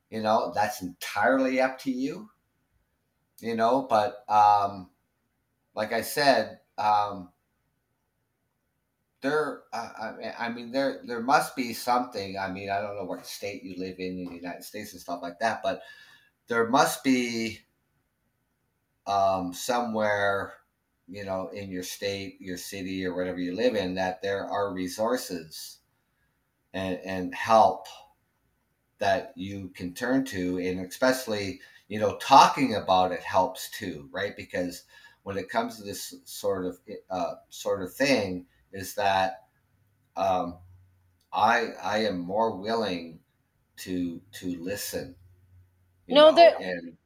[0.09, 2.29] You know that's entirely up to you
[3.39, 4.89] you know but um
[5.75, 7.29] like i said um
[9.25, 13.25] there uh, I, mean- there there must be something i mean i don't know what
[13.25, 15.81] state you live in in the united states and stuff like that but
[16.47, 17.59] there must be
[19.07, 20.53] um, somewhere,
[21.07, 24.73] you know, in your state, your city, or whatever you live in, that there are
[24.73, 25.79] resources
[26.73, 27.87] and, and help
[28.97, 34.35] that you can turn to, and especially, you know, talking about it helps too, right?
[34.35, 34.83] Because
[35.23, 36.77] when it comes to this sort of
[37.09, 38.45] uh, sort of thing,
[38.75, 39.47] is that
[40.17, 40.59] um,
[41.33, 43.21] I I am more willing
[43.77, 45.15] to to listen,
[46.07, 46.97] you No, know, there and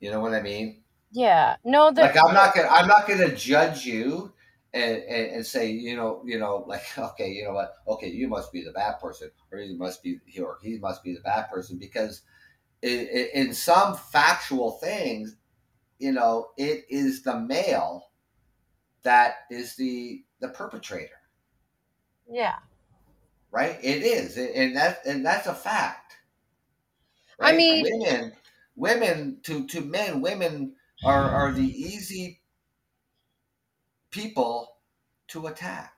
[0.00, 0.84] you know what I mean.
[1.10, 1.56] yeah.
[1.64, 4.32] No, there Like I'm not gonna I'm not gonna judge you
[4.72, 7.74] and, and, and say, you know, you know, like, okay, you know what?
[7.86, 11.14] Okay, you must be the bad person, or he must be, or he must be
[11.14, 12.22] the bad person, because
[12.82, 15.36] in, in some factual things,
[15.98, 18.07] you know, it is the male
[19.02, 21.20] that is the the perpetrator.
[22.30, 22.56] Yeah.
[23.50, 23.78] Right.
[23.82, 26.14] It is, and that and that's a fact.
[27.38, 27.54] Right?
[27.54, 28.32] I mean, women,
[28.76, 30.74] women to to men, women
[31.04, 32.40] are are the easy
[34.10, 34.76] people
[35.28, 35.94] to attack.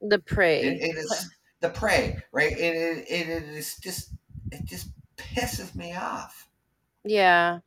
[0.00, 0.62] The prey.
[0.62, 1.30] It, it is
[1.60, 2.52] the prey, right?
[2.52, 4.12] It, it, it is just
[4.50, 6.48] it just pisses me off.
[7.04, 7.60] Yeah.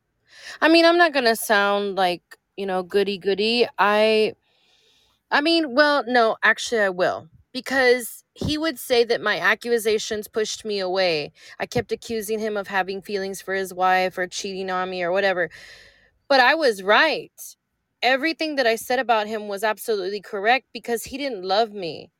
[0.60, 2.22] I mean, I'm not gonna sound like,
[2.56, 3.66] you know, goody goody.
[3.78, 4.34] I
[5.32, 7.28] I mean, well, no, actually I will.
[7.52, 11.32] Because he would say that my accusations pushed me away.
[11.60, 15.12] I kept accusing him of having feelings for his wife or cheating on me or
[15.12, 15.50] whatever.
[16.28, 17.32] But I was right.
[18.02, 22.10] Everything that I said about him was absolutely correct because he didn't love me.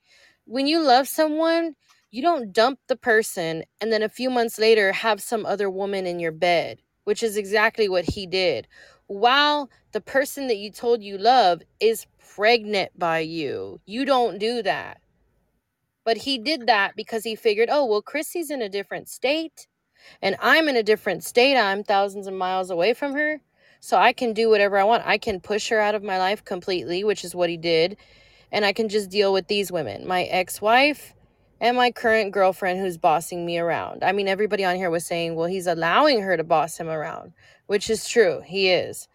[0.47, 1.77] When you love someone,
[2.11, 6.07] you don't dump the person and then a few months later have some other woman
[6.07, 8.69] in your bed, which is exactly what he did.
[9.07, 14.63] While the person that you told you love is pregnant by you, you don't do
[14.63, 15.01] that.
[16.05, 19.67] But he did that because he figured, oh, well, Chrissy's in a different state
[20.21, 21.57] and I'm in a different state.
[21.57, 23.41] I'm thousands of miles away from her.
[23.81, 25.03] So I can do whatever I want.
[25.07, 27.97] I can push her out of my life completely, which is what he did.
[28.51, 31.15] And I can just deal with these women my ex wife
[31.61, 34.05] and my current girlfriend who's bossing me around.
[34.05, 37.33] I mean, everybody on here was saying, well, he's allowing her to boss him around,
[37.73, 38.43] which is true.
[38.45, 39.09] He is.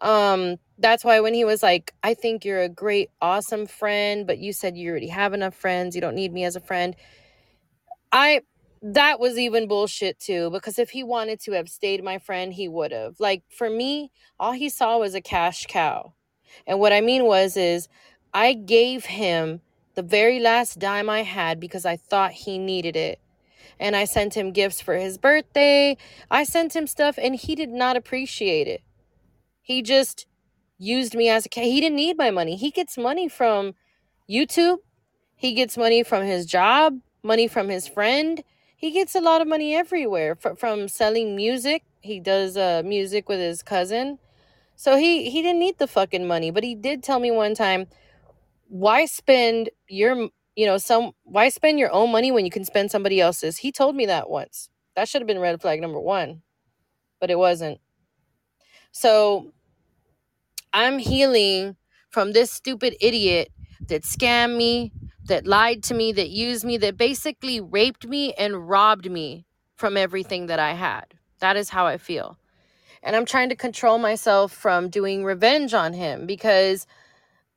[0.00, 4.38] Um, that's why when he was like, I think you're a great, awesome friend, but
[4.38, 6.96] you said you already have enough friends, you don't need me as a friend.
[8.10, 8.40] I
[8.80, 12.68] that was even bullshit too, because if he wanted to have stayed my friend, he
[12.68, 13.20] would have.
[13.20, 16.14] Like for me, all he saw was a cash cow.
[16.66, 17.86] And what I mean was is
[18.32, 19.60] I gave him
[19.94, 23.20] the very last dime I had because I thought he needed it.
[23.80, 25.96] And I sent him gifts for his birthday.
[26.30, 28.82] I sent him stuff and he did not appreciate it.
[29.62, 30.26] He just
[30.78, 31.60] used me as a.
[31.60, 32.56] He didn't need my money.
[32.56, 33.74] He gets money from
[34.30, 34.78] YouTube.
[35.36, 38.44] He gets money from his job, money from his friend.
[38.76, 41.84] He gets a lot of money everywhere F- from selling music.
[42.02, 44.18] He does uh, music with his cousin.
[44.76, 47.86] So he he didn't need the fucking money, but he did tell me one time,
[48.68, 52.90] "Why spend your you know some why spend your own money when you can spend
[52.90, 54.68] somebody else's?" He told me that once.
[54.94, 56.42] That should have been red flag number 1,
[57.20, 57.78] but it wasn't.
[58.92, 59.52] So
[60.72, 61.76] I'm healing
[62.10, 63.48] from this stupid idiot
[63.88, 64.92] that scammed me,
[65.24, 69.46] that lied to me, that used me, that basically raped me and robbed me
[69.76, 71.06] from everything that I had.
[71.38, 72.36] That is how I feel.
[73.02, 76.86] And I'm trying to control myself from doing revenge on him because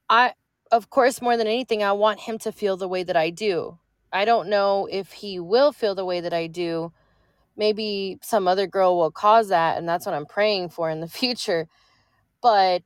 [0.10, 0.34] I,
[0.74, 3.78] of course, more than anything, I want him to feel the way that I do.
[4.12, 6.92] I don't know if he will feel the way that I do.
[7.56, 11.08] Maybe some other girl will cause that, and that's what I'm praying for in the
[11.22, 11.68] future.
[12.42, 12.82] But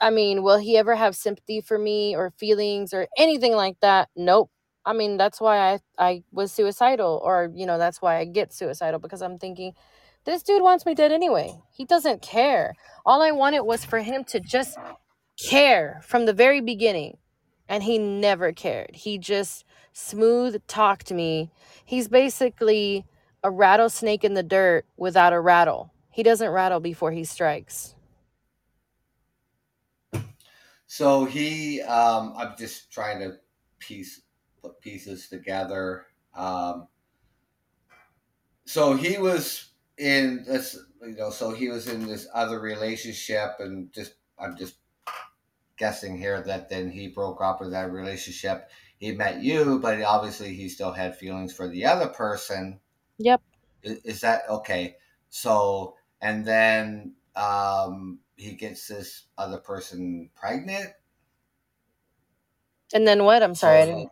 [0.00, 4.08] I mean, will he ever have sympathy for me or feelings or anything like that?
[4.16, 4.50] Nope.
[4.84, 8.52] I mean, that's why I I was suicidal or, you know, that's why I get
[8.52, 9.74] suicidal because I'm thinking
[10.24, 11.54] this dude wants me dead anyway.
[11.70, 12.74] He doesn't care.
[13.06, 14.76] All I wanted was for him to just
[15.38, 17.18] care from the very beginning.
[17.68, 18.94] And he never cared.
[18.94, 21.50] He just smooth talked me.
[21.84, 23.04] He's basically
[23.44, 25.92] a rattlesnake in the dirt without a rattle.
[26.10, 27.94] He doesn't rattle before he strikes.
[30.86, 33.36] So he, um, I'm just trying to
[33.78, 34.22] piece
[34.60, 36.06] put pieces together.
[36.34, 36.88] Um,
[38.64, 43.92] so he was in this, you know, so he was in this other relationship, and
[43.92, 44.76] just I'm just
[45.78, 48.70] guessing here that then he broke up with that relationship.
[48.98, 52.80] He met you, but obviously he still had feelings for the other person.
[53.18, 53.40] Yep.
[53.82, 54.96] Is, is that okay?
[55.30, 60.88] So, and then um, he gets this other person pregnant.
[62.92, 63.42] And then what?
[63.42, 64.10] I'm sorry, didn't.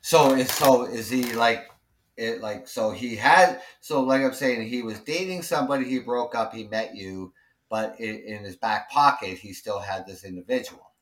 [0.00, 1.70] So is so is he like
[2.16, 6.34] it like so he had so like I'm saying he was dating somebody he broke
[6.34, 7.32] up he met you
[7.74, 10.92] but in, in his back pocket he still had this individual.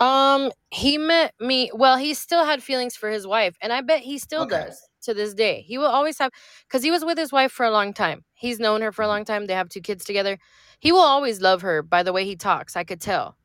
[0.00, 1.70] Um, he met me.
[1.74, 4.64] Well, he still had feelings for his wife, and I bet he still Okay.
[4.68, 5.60] does to this day.
[5.68, 6.30] He will always have,
[6.66, 8.24] because he was with his wife for a long time.
[8.32, 9.46] He's known her for a long time.
[9.46, 10.38] They have two kids together.
[10.80, 12.74] He will always love her by the way he talks.
[12.74, 13.36] I could tell.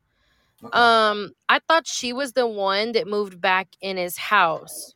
[0.63, 0.78] Okay.
[0.80, 4.95] Um, I thought she was the one that moved back in his house,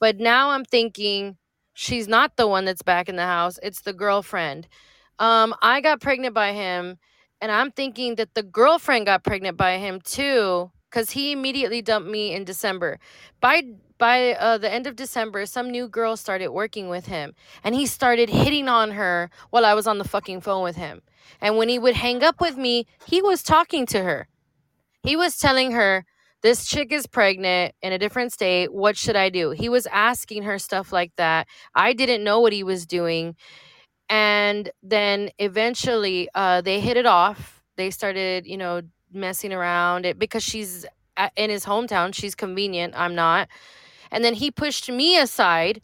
[0.00, 1.38] but now I'm thinking
[1.72, 3.58] she's not the one that's back in the house.
[3.62, 4.68] It's the girlfriend.
[5.18, 6.98] Um, I got pregnant by him,
[7.40, 12.08] And I'm thinking that the girlfriend got pregnant by him too, because he immediately dumped
[12.10, 12.98] me in December.
[13.40, 13.62] By
[13.98, 17.86] by uh, the end of December, some new girl started working with him, and he
[17.86, 21.02] started hitting on her while I was on the fucking phone with him.
[21.40, 24.28] And when he would hang up with me, he was talking to her.
[25.02, 26.04] He was telling her,
[26.42, 28.72] This chick is pregnant in a different state.
[28.72, 29.50] What should I do?
[29.50, 31.46] He was asking her stuff like that.
[31.74, 33.36] I didn't know what he was doing.
[34.08, 37.62] And then eventually uh, they hit it off.
[37.76, 38.82] They started, you know,
[39.12, 40.84] messing around it because she's
[41.16, 42.14] at, in his hometown.
[42.14, 42.94] She's convenient.
[42.96, 43.48] I'm not.
[44.10, 45.80] And then he pushed me aside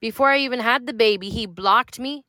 [0.00, 1.30] before I even had the baby.
[1.30, 2.24] He blocked me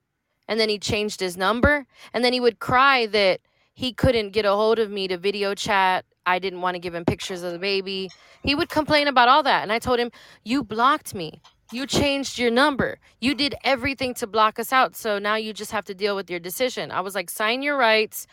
[0.47, 1.85] and then he changed his number.
[2.13, 3.39] And then he would cry that
[3.73, 6.05] he couldn't get a hold of me to video chat.
[6.25, 8.09] I didn't want to give him pictures of the baby.
[8.43, 9.63] He would complain about all that.
[9.63, 10.11] And I told him,
[10.43, 11.41] You blocked me.
[11.73, 12.99] You changed your number.
[13.21, 14.95] You did everything to block us out.
[14.95, 16.91] So now you just have to deal with your decision.
[16.91, 18.27] I was like, Sign your rights.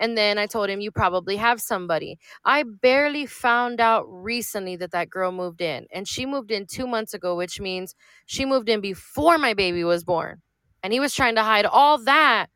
[0.00, 2.18] And then I told him, You probably have somebody.
[2.44, 5.86] I barely found out recently that that girl moved in.
[5.92, 7.94] And she moved in two months ago, which means
[8.26, 10.42] she moved in before my baby was born.
[10.82, 12.46] And he was trying to hide all that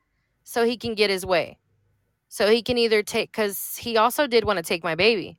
[0.42, 1.58] so he can get his way.
[2.28, 5.38] So he can either take, because he also did want to take my baby.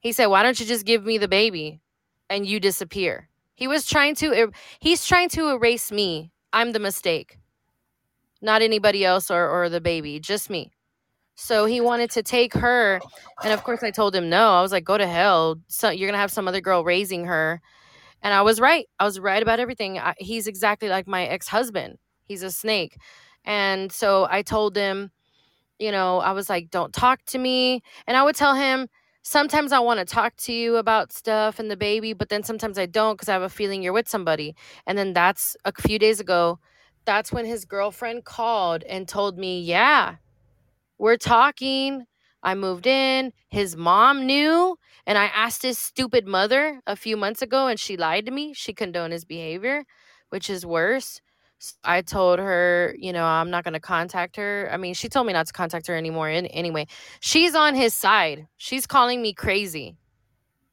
[0.00, 1.80] He said, Why don't you just give me the baby
[2.28, 3.30] and you disappear?
[3.62, 6.32] He was trying to, er- he's trying to erase me.
[6.52, 7.38] I'm the mistake,
[8.40, 10.72] not anybody else or, or the baby, just me.
[11.36, 13.00] So he wanted to take her.
[13.44, 14.50] And of course, I told him no.
[14.50, 15.60] I was like, Go to hell.
[15.68, 17.60] So you're going to have some other girl raising her.
[18.20, 18.88] And I was right.
[18.98, 19.96] I was right about everything.
[19.96, 21.98] I, he's exactly like my ex husband.
[22.24, 22.96] He's a snake.
[23.44, 25.12] And so I told him,
[25.78, 27.84] you know, I was like, don't talk to me.
[28.08, 28.88] And I would tell him,
[29.22, 32.78] sometimes I want to talk to you about stuff and the baby, but then sometimes
[32.78, 34.54] I don't because I have a feeling you're with somebody.
[34.86, 36.58] And then that's a few days ago.
[37.04, 40.16] That's when his girlfriend called and told me, yeah,
[40.98, 42.04] we're talking.
[42.42, 43.32] I moved in.
[43.48, 44.76] His mom knew.
[45.06, 48.52] And I asked his stupid mother a few months ago, and she lied to me.
[48.54, 49.84] She condoned his behavior,
[50.30, 51.20] which is worse.
[51.84, 54.68] I told her, you know, I'm not going to contact her.
[54.72, 56.28] I mean, she told me not to contact her anymore.
[56.30, 56.86] In, anyway,
[57.20, 58.48] she's on his side.
[58.56, 59.96] She's calling me crazy.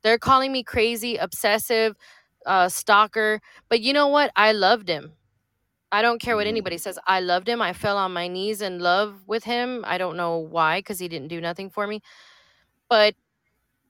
[0.04, 1.96] They're calling me crazy, obsessive,
[2.46, 3.42] uh, stalker.
[3.70, 4.32] But you know what?
[4.36, 5.14] I loved him.
[5.92, 6.50] I don't care what Mm-hmm.
[6.50, 7.00] anybody says.
[7.08, 7.62] I loved him.
[7.62, 9.84] I fell on my knees in love with him.
[9.88, 12.02] I don't know why, because he didn't do nothing for me.
[12.90, 13.16] But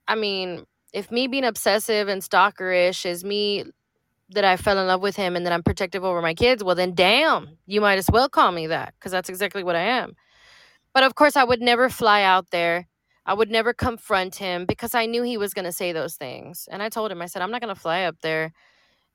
[0.07, 3.65] I mean, if me being obsessive and stalkerish is me
[4.31, 6.75] that I fell in love with him and that I'm protective over my kids, well,
[6.75, 10.15] then damn, you might as well call me that because that's exactly what I am.
[10.93, 12.87] But of course, I would never fly out there.
[13.25, 16.67] I would never confront him because I knew he was going to say those things.
[16.71, 18.51] And I told him, I said, I'm not going to fly up there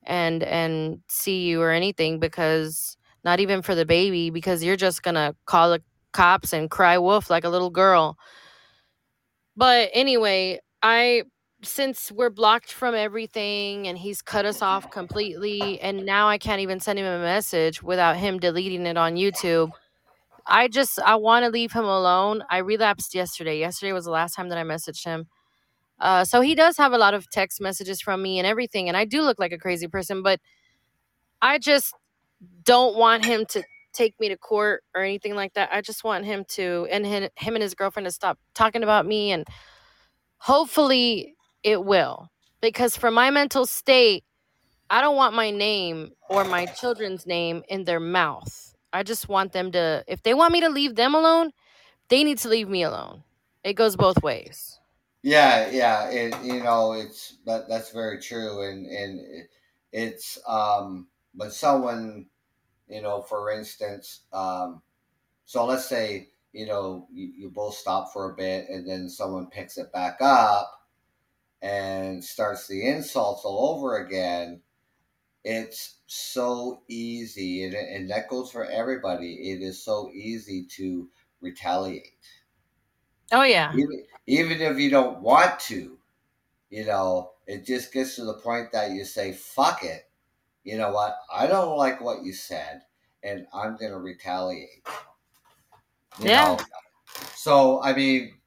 [0.07, 5.03] and and see you or anything because not even for the baby because you're just
[5.03, 8.17] going to call the cops and cry wolf like a little girl.
[9.57, 11.25] But anyway, I
[11.65, 16.61] since we're blocked from everything and he's cut us off completely and now I can't
[16.61, 19.71] even send him a message without him deleting it on YouTube.
[20.47, 22.43] I just I want to leave him alone.
[22.51, 23.59] I relapsed yesterday.
[23.59, 25.27] Yesterday was the last time that I messaged him.
[25.99, 28.97] Uh, so he does have a lot of text messages from me and everything, and
[28.97, 30.41] I do look like a crazy person, but
[31.41, 31.95] I just
[32.65, 33.63] don't want him to
[33.93, 35.71] take me to court or anything like that.
[35.73, 39.07] I just want him to and him, him and his girlfriend to stop talking about
[39.07, 39.47] me, and
[40.39, 42.31] hopefully it will.
[42.61, 44.25] Because for my mental state,
[44.91, 48.75] I don't want my name or my children's name in their mouth.
[48.93, 51.51] I just want them to, if they want me to leave them alone,
[52.09, 53.25] they need to leave me alone.
[53.65, 54.79] It goes both ways.
[55.23, 59.21] Yeah, yeah, it, you know, it's that that's very true, and and
[59.91, 62.27] it's um, but someone,
[62.89, 64.83] you know, for instance, um,
[65.47, 69.47] so let's say you know you, you both stop for a bit, and then someone
[69.47, 70.71] picks it back up
[71.65, 74.63] and starts the insults all over again.
[75.45, 79.53] It's so easy, and and that goes for everybody.
[79.53, 81.11] It is so easy to
[81.41, 82.19] retaliate
[83.33, 83.77] Oh, yeah.
[83.77, 85.99] even, even if you don't want to,
[86.71, 90.11] you know, it just gets to the point that you say, fuck it.
[90.65, 91.19] You know what?
[91.33, 92.83] I don't like what you said,
[93.23, 94.87] and I'm going to retaliate.
[96.19, 96.33] You Yeah.
[96.33, 96.67] know?
[97.35, 98.41] So, I mean,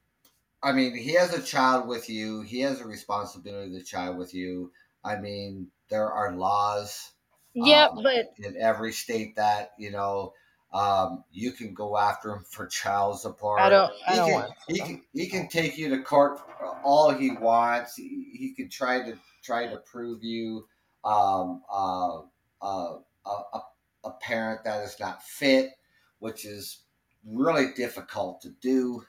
[0.62, 2.42] I mean, he has a child with you.
[2.42, 4.72] He has a responsibility to the child with you.
[5.04, 7.12] I mean, there are laws
[7.54, 10.34] Yeah, um, but in every state that you know
[10.72, 13.60] um, you can go after him for child support.
[13.60, 16.40] I don't, I He don't can, want he can he can take you to court
[16.84, 17.96] all he wants.
[17.96, 20.68] He, he can try to try to prove you
[21.04, 22.20] um, uh,
[22.62, 23.62] uh, a, a,
[24.04, 25.72] a parent that is not fit,
[26.18, 26.84] which is
[27.24, 29.04] really difficult to do.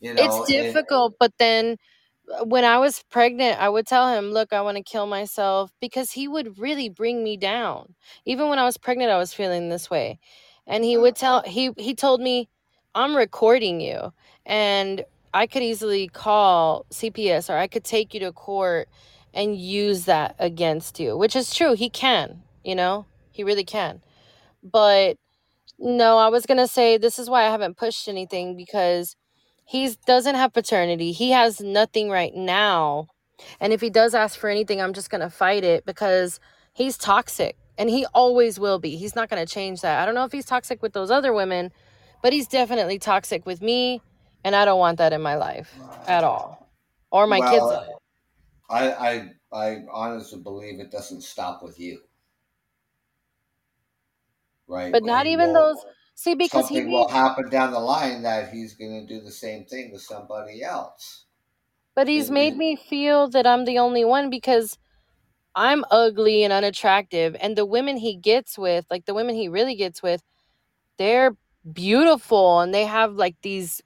[0.00, 1.76] You know, it's and- difficult, but then
[2.40, 5.72] uh, when I was pregnant, I would tell him, "Look, I want to kill myself,"
[5.80, 7.94] because he would really bring me down.
[8.26, 10.18] Even when I was pregnant, I was feeling this way,
[10.66, 12.48] and he would tell he he told me,
[12.94, 14.12] "I'm recording you,
[14.46, 18.88] and I could easily call CPS or I could take you to court
[19.34, 21.74] and use that against you," which is true.
[21.74, 24.02] He can, you know, he really can,
[24.62, 25.16] but
[25.78, 29.16] no, I was gonna say this is why I haven't pushed anything because
[29.64, 31.12] he doesn't have paternity.
[31.12, 33.08] He has nothing right now.
[33.60, 36.38] And if he does ask for anything, I'm just gonna fight it because
[36.72, 38.96] he's toxic and he always will be.
[38.96, 40.00] He's not gonna change that.
[40.00, 41.72] I don't know if he's toxic with those other women,
[42.22, 44.00] but he's definitely toxic with me,
[44.44, 45.74] and I don't want that in my life
[46.06, 46.68] at all.
[47.10, 47.64] Or my kids.
[48.70, 52.00] I, I I honestly believe it doesn't stop with you.
[54.66, 54.90] Right.
[54.90, 55.84] But not even those
[56.14, 59.32] see because he something will happen down the line that he's going to do the
[59.32, 61.26] same thing with somebody else.
[61.94, 64.78] But he's made me feel that I'm the only one because
[65.54, 67.36] I'm ugly and unattractive.
[67.40, 70.22] And the women he gets with, like the women he really gets with,
[70.98, 71.36] they're
[71.72, 73.82] beautiful and they have like these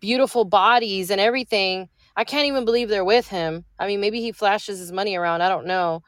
[0.00, 1.88] beautiful bodies and everything.
[2.16, 3.64] I can't even believe they're with him.
[3.78, 5.42] I mean, maybe he flashes his money around.
[5.42, 6.02] I don't know.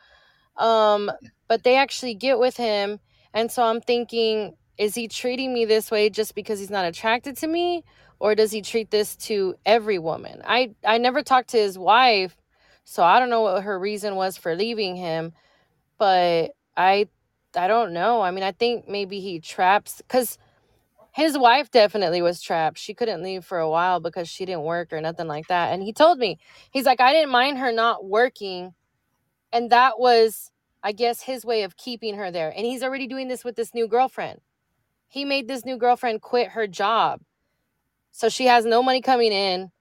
[0.56, 1.10] Um,
[1.48, 3.00] but they actually get with him.
[3.34, 7.36] And so I'm thinking, is he treating me this way just because he's not attracted
[7.38, 7.84] to me?
[8.18, 10.42] Or does he treat this to every woman?
[10.44, 12.36] I, I never talked to his wife,
[12.84, 15.32] so I don't know what her reason was for leaving him.
[15.98, 17.08] But I
[17.56, 18.20] I don't know.
[18.22, 20.38] I mean, I think maybe he traps because
[21.12, 22.78] his wife definitely was trapped.
[22.78, 25.72] She couldn't leave for a while because she didn't work or nothing like that.
[25.72, 26.38] And he told me,
[26.70, 28.74] he's like, I didn't mind her not working.
[29.52, 30.50] And that was,
[30.82, 32.52] I guess, his way of keeping her there.
[32.54, 34.40] And he's already doing this with this new girlfriend.
[35.08, 37.22] He made this new girlfriend quit her job.
[38.12, 39.72] So she has no money coming in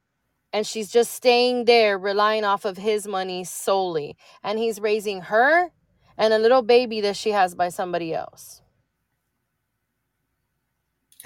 [0.54, 4.18] and she's just staying there relying off of his money solely.
[4.44, 5.72] And he's raising her
[6.18, 8.62] and a little baby that she has by somebody else.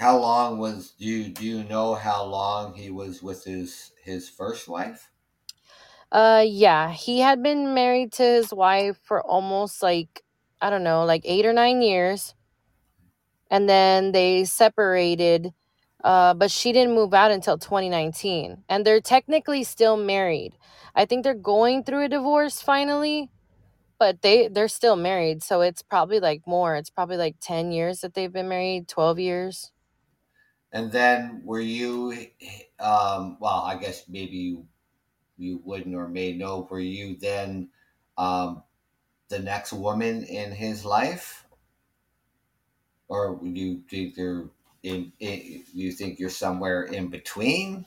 [0.00, 4.28] How long was do you do you know how long he was with his his
[4.28, 5.12] first wife?
[6.12, 10.22] Uh yeah, he had been married to his wife for almost like
[10.60, 12.34] I don't know, like 8 or 9 years.
[13.50, 15.52] And then they separated
[16.04, 20.56] uh but she didn't move out until 2019 and they're technically still married.
[20.94, 23.30] I think they're going through a divorce finally,
[23.98, 26.76] but they they're still married, so it's probably like more.
[26.76, 29.72] It's probably like 10 years that they've been married, 12 years.
[30.72, 32.12] And then were you
[32.78, 34.68] um well, I guess maybe you
[35.38, 37.70] you wouldn't or may know were you then
[38.18, 38.64] um
[39.28, 41.46] the next woman in his life?
[43.10, 44.50] Or do you think you're
[44.84, 47.86] in, in you think you're somewhere in between?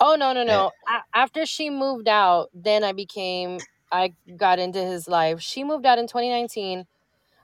[0.00, 0.72] Oh no, no, no.
[0.88, 3.60] A- after she moved out, then I became
[3.92, 5.40] I got into his life.
[5.40, 6.86] She moved out in 2019.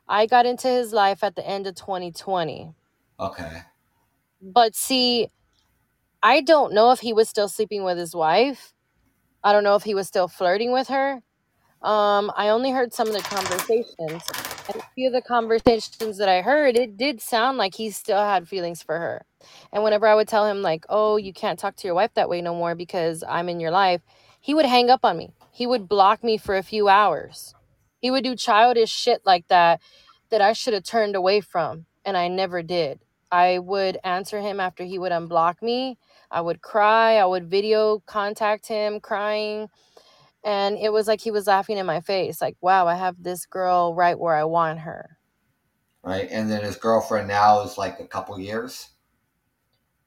[0.09, 2.73] I got into his life at the end of 2020.
[3.21, 3.63] Okay.
[4.43, 5.29] But see,
[6.23, 8.75] I don't know if he was still sleeping with his wife.
[9.45, 11.23] I don't know if he was still flirting with her.
[11.83, 14.25] Um, I only heard some of the conversations.
[14.69, 18.19] And a few of the conversations that I heard, it did sound like he still
[18.19, 19.25] had feelings for her.
[19.73, 22.29] And whenever I would tell him, like, oh, you can't talk to your wife that
[22.29, 24.03] way no more because I'm in your life,
[24.41, 25.31] he would hang up on me.
[25.53, 27.55] He would block me for a few hours.
[28.01, 29.81] He would do childish shit like that
[30.31, 31.87] that I should have turned away from.
[32.05, 33.01] And I never did.
[33.33, 35.99] I would answer him after he would unblock me.
[36.31, 37.17] I would cry.
[37.17, 39.69] I would video contact him crying.
[40.47, 43.47] And it was like he was laughing in my face, like, wow, I have this
[43.47, 45.19] girl right where I want her.
[46.05, 46.29] Right.
[46.31, 48.91] And then his girlfriend now is like a couple years?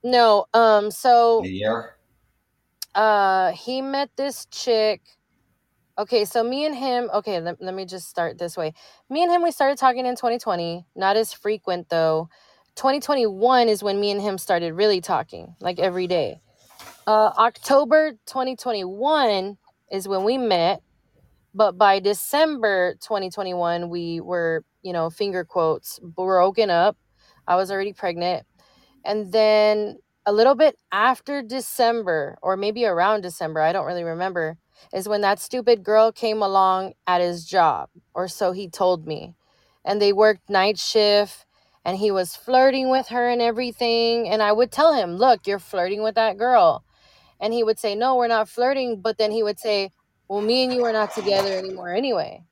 [0.03, 1.95] No, um, so A year?
[2.95, 5.01] uh he met this chick.
[5.97, 8.73] Okay, so me and him, okay, let, let me just start this way.
[9.09, 12.29] Me and him, we started talking in 2020, not as frequent though.
[12.75, 16.41] 2021 is when me and him started really talking, like every day.
[17.07, 19.57] Uh, October 2021
[19.91, 20.81] is when we met,
[21.53, 26.97] but by December 2021, we were, you know, finger quotes, broken up.
[27.47, 28.45] I was already pregnant.
[29.03, 34.57] And then a little bit after December, or maybe around December, I don't really remember,
[34.93, 39.33] is when that stupid girl came along at his job, or so he told me.
[39.83, 41.45] And they worked night shift,
[41.83, 44.29] and he was flirting with her and everything.
[44.29, 46.83] And I would tell him, Look, you're flirting with that girl.
[47.39, 49.01] And he would say, No, we're not flirting.
[49.01, 49.91] But then he would say,
[50.27, 52.43] Well, me and you are not together anymore anyway.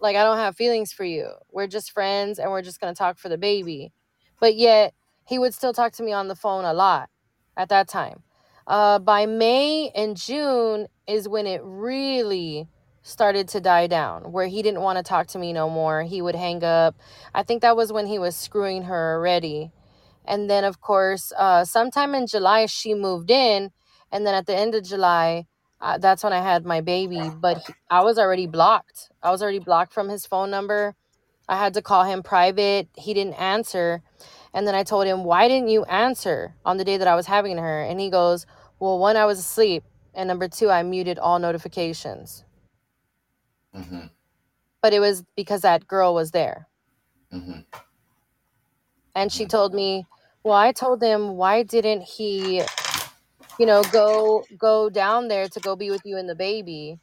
[0.00, 1.30] Like, I don't have feelings for you.
[1.50, 3.92] We're just friends, and we're just going to talk for the baby.
[4.40, 7.10] But yet, he would still talk to me on the phone a lot
[7.56, 8.22] at that time.
[8.66, 12.68] Uh, by May and June is when it really
[13.02, 16.02] started to die down, where he didn't want to talk to me no more.
[16.02, 16.94] He would hang up.
[17.34, 19.72] I think that was when he was screwing her already.
[20.24, 23.70] And then, of course, uh, sometime in July, she moved in.
[24.12, 25.46] And then at the end of July,
[25.80, 27.30] uh, that's when I had my baby.
[27.40, 29.10] But he, I was already blocked.
[29.22, 30.94] I was already blocked from his phone number.
[31.48, 32.88] I had to call him private.
[32.96, 34.02] He didn't answer.
[34.52, 37.26] And then I told him, Why didn't you answer on the day that I was
[37.26, 37.82] having her?
[37.82, 38.46] And he goes,
[38.78, 39.84] Well, one, I was asleep.
[40.14, 42.44] And number two, I muted all notifications.
[43.74, 44.06] Mm-hmm.
[44.82, 46.68] But it was because that girl was there.
[47.32, 47.60] Mm-hmm.
[49.14, 50.06] And she told me,
[50.42, 52.62] Well, I told him, Why didn't he,
[53.58, 56.98] you know, go go down there to go be with you and the baby?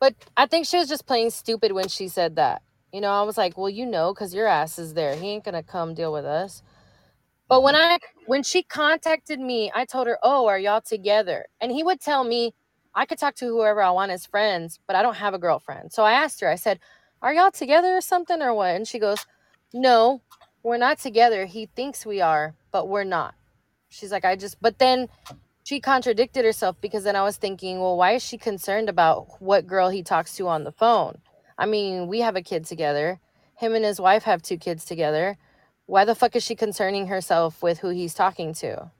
[0.00, 2.62] But I think she was just playing stupid when she said that.
[2.92, 5.16] You know, I was like, Well, you know, because your ass is there.
[5.16, 6.62] He ain't gonna come deal with us.
[7.48, 11.70] But when I when she contacted me, I told her, "Oh, are y'all together?" And
[11.72, 12.54] he would tell me,
[12.94, 15.92] "I could talk to whoever I want as friends, but I don't have a girlfriend."
[15.92, 16.48] So I asked her.
[16.48, 16.80] I said,
[17.22, 19.26] "Are y'all together or something or what?" And she goes,
[19.72, 20.22] "No,
[20.62, 21.46] we're not together.
[21.46, 23.34] He thinks we are, but we're not."
[23.88, 25.08] She's like, "I just." But then
[25.66, 29.66] she contradicted herself because then I was thinking, "Well, why is she concerned about what
[29.66, 31.18] girl he talks to on the phone?"
[31.58, 33.20] I mean, we have a kid together.
[33.56, 35.38] Him and his wife have two kids together
[35.86, 38.90] why the fuck is she concerning herself with who he's talking to?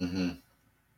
[0.00, 0.30] Mm-hmm.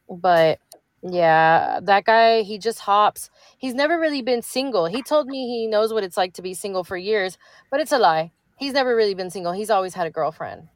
[0.08, 0.60] But
[1.02, 3.28] yeah, that guy, he just hops.
[3.58, 4.86] He's never really been single.
[4.86, 7.36] He told me he knows what it's like to be single for years,
[7.70, 8.32] but it's a lie.
[8.56, 9.52] He's never really been single.
[9.52, 10.68] He's always had a girlfriend.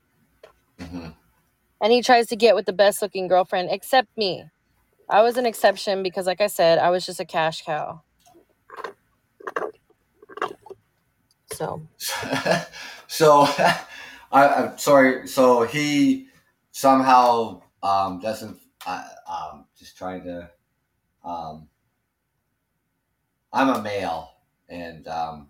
[0.80, 1.08] Mm-hmm.
[1.80, 4.44] And he tries to get with the best looking girlfriend, except me.
[5.08, 8.02] I was an exception because, like I said, I was just a cash cow.
[11.52, 11.82] So.
[13.06, 13.42] so
[14.32, 15.26] I, am sorry.
[15.26, 16.28] So he
[16.72, 18.58] somehow um, doesn't.
[18.86, 20.50] I, um, just trying to.
[21.24, 21.68] Um,
[23.52, 24.30] I'm a male,
[24.68, 25.48] and um,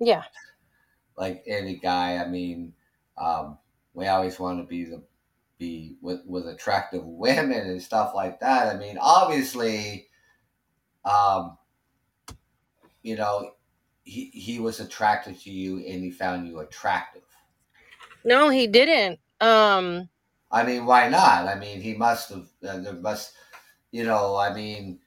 [0.00, 0.24] yeah,
[1.16, 2.16] like any guy.
[2.16, 2.74] I mean,
[3.16, 3.58] um,
[3.94, 5.02] we always want to be the
[5.58, 8.74] be with with attractive women and stuff like that.
[8.74, 10.08] I mean, obviously,
[11.04, 11.56] um,
[13.02, 13.52] you know,
[14.04, 17.22] he, he was attracted to you and he found you attractive.
[18.24, 19.20] No, he didn't.
[19.40, 20.08] Um
[20.50, 21.46] I mean, why not?
[21.46, 23.34] I mean, he must have uh, there must
[23.90, 25.00] you know, I mean,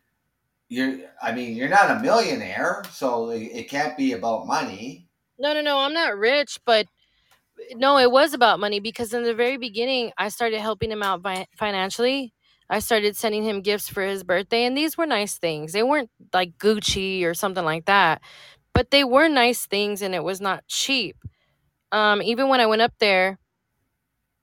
[0.67, 5.07] you're I mean, you're not a millionaire, so it, it can't be about money.
[5.37, 6.87] No, no, no, I'm not rich, but
[7.75, 11.25] no, it was about money because in the very beginning, I started helping him out
[11.57, 12.33] financially.
[12.69, 15.73] I started sending him gifts for his birthday, and these were nice things.
[15.73, 18.21] They weren't like Gucci or something like that,
[18.73, 21.17] but they were nice things and it was not cheap.
[21.91, 23.39] Um, even when I went up there,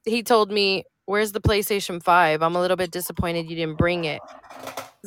[0.05, 2.43] he told me, Where's the PlayStation 5?
[2.43, 4.21] I'm a little bit disappointed you didn't bring it.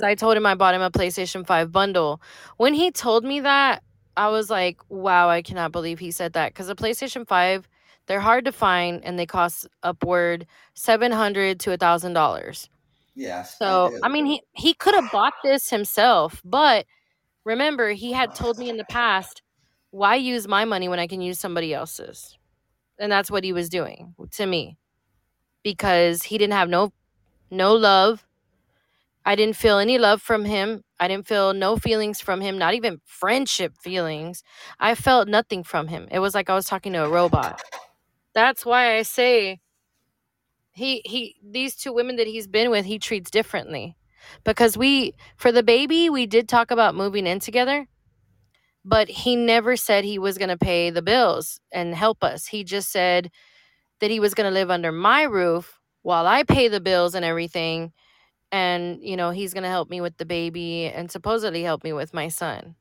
[0.02, 2.22] I told him I bought him a PlayStation 5 bundle.
[2.56, 3.84] When he told me that,
[4.16, 6.54] I was like, wow, I cannot believe he said that.
[6.54, 7.68] Because a PlayStation 5,
[8.10, 12.70] they're hard to find and they cost upward 700 to a $1,000.
[13.16, 13.58] Yes.
[13.58, 16.86] So, I, I mean, he, he could have bought this himself, but
[17.50, 19.42] Remember, he had told me in the past,
[19.92, 22.38] why use my money when I can use somebody else's?
[23.00, 24.78] And that's what he was doing to me.
[25.64, 26.94] Because he didn't have no
[27.50, 28.24] no love.
[29.26, 30.84] I didn't feel any love from him.
[31.00, 34.44] I didn't feel no feelings from him, not even friendship feelings.
[34.80, 36.08] I felt nothing from him.
[36.12, 37.60] It was like I was talking to a robot.
[38.34, 39.60] That's why I say
[40.72, 43.96] he he these two women that he's been with, he treats differently.
[44.44, 47.88] Because we for the baby we did talk about moving in together
[48.86, 52.48] but he never said he was going to pay the bills and help us.
[52.48, 53.30] He just said
[54.00, 57.26] that he was going to live under my roof while i pay the bills and
[57.26, 57.92] everything
[58.52, 61.94] and you know he's going to help me with the baby and supposedly help me
[61.94, 62.76] with my son.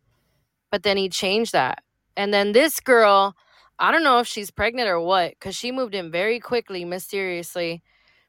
[0.71, 1.83] But then he changed that.
[2.17, 3.35] And then this girl
[3.79, 7.83] i don't know if she's pregnant or what because she moved in very quickly mysteriously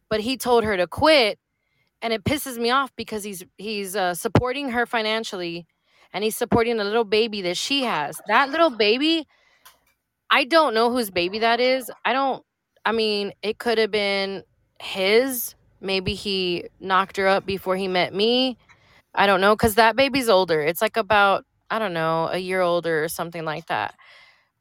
[0.09, 1.39] but he told her to quit
[2.01, 5.67] and it pisses me off because he's he's uh, supporting her financially
[6.13, 8.19] and he's supporting a little baby that she has.
[8.27, 9.27] That little baby
[10.31, 11.91] i don't know whose baby that is.
[12.05, 12.43] I don't
[12.85, 14.43] i mean it could have been
[14.81, 15.55] his.
[15.81, 18.57] Maybe he knocked her up before he met me.
[19.15, 20.61] I don't know because that baby's older.
[20.61, 23.95] It's like about i don't know a year older or something like that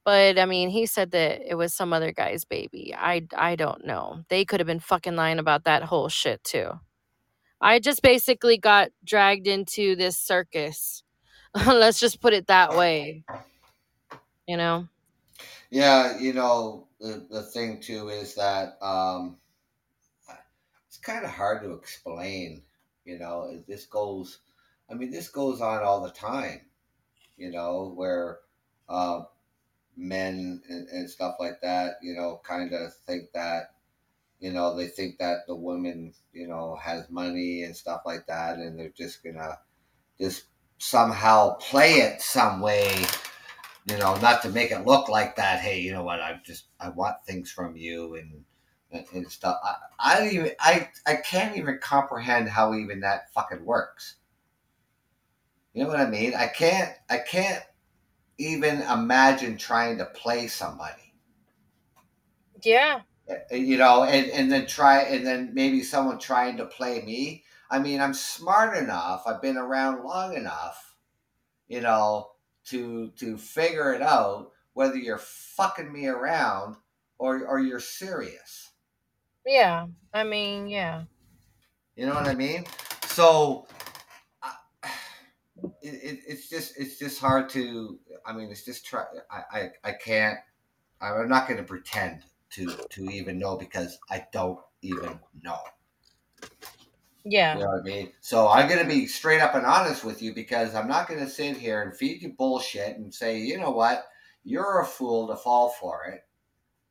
[0.09, 3.85] but i mean he said that it was some other guy's baby i i don't
[3.85, 6.71] know they could have been fucking lying about that whole shit too
[7.61, 11.03] I just basically got dragged into this circus.
[11.67, 13.25] Let's just put it that way.
[14.47, 14.89] You know?
[15.71, 19.37] Yeah, you know, the, the thing too is that um,
[20.87, 22.63] it's kind of hard to explain.
[23.05, 24.39] You know, this goes,
[24.91, 26.61] I mean, this goes on all the time,
[27.37, 28.39] you know, where
[28.89, 29.23] uh,
[29.99, 33.74] men and, and stuff like that, you know, kind of think that,
[34.40, 38.59] you know, they think that the woman, you know, has money and stuff like that,
[38.59, 39.59] and they're just gonna
[40.20, 40.44] just
[40.78, 43.05] somehow play it some way
[43.88, 45.61] you know, not to make it look like that.
[45.61, 46.20] Hey, you know what?
[46.20, 48.44] I just I want things from you and
[49.12, 49.59] and, stuff.
[49.62, 54.16] I, I don't even I I can't even comprehend how even that fucking works.
[55.72, 56.34] You know what I mean?
[56.34, 57.62] I can't I can't
[58.39, 61.12] even imagine trying to play somebody.
[62.62, 63.01] Yeah.
[63.51, 67.45] You know, and, and then try and then maybe someone trying to play me.
[67.70, 69.24] I mean, I'm smart enough.
[69.26, 70.95] I've been around long enough,
[71.68, 72.30] you know,
[72.66, 76.76] to to figure it out whether you're fucking me around
[77.18, 78.70] or or you're serious.
[79.45, 79.89] Yeah.
[80.14, 81.03] I mean, yeah.
[81.97, 82.64] You know what I mean?
[83.07, 83.78] So uh,
[85.95, 87.99] it, it, it's just it's just hard to.
[88.26, 89.05] I mean, it's just try.
[89.30, 90.39] I I, I can't.
[91.01, 95.59] I'm not going to pretend to to even know because I don't even know.
[97.24, 97.55] Yeah.
[97.55, 98.12] You know what I mean?
[98.20, 101.20] So I'm going to be straight up and honest with you because I'm not going
[101.20, 104.05] to sit here and feed you bullshit and say, you know what,
[104.45, 106.24] you're a fool to fall for it.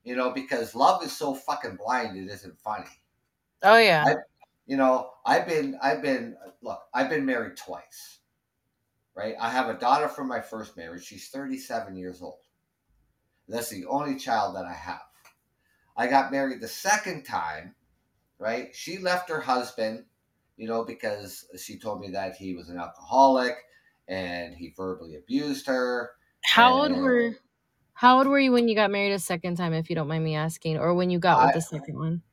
[0.03, 2.85] You know, because love is so fucking blind, it isn't funny.
[3.63, 4.03] Oh yeah.
[4.07, 4.15] I,
[4.67, 8.16] you know, I've been, I've been, look, I've been married twice,
[9.17, 9.35] right?
[9.41, 11.05] I have a daughter from my first marriage.
[11.05, 12.41] She's 37 years old.
[13.47, 15.01] That's the only child that I have.
[15.97, 17.75] I got married the second time,
[18.39, 18.75] right?
[18.75, 20.05] She left her husband
[20.57, 23.57] you know, because she told me that he was an alcoholic
[24.07, 26.11] and he verbally abused her.
[26.45, 27.35] How old were
[27.93, 30.23] How old were you when you got married a second time, if you don't mind
[30.23, 32.23] me asking, or when you got with I- the second one?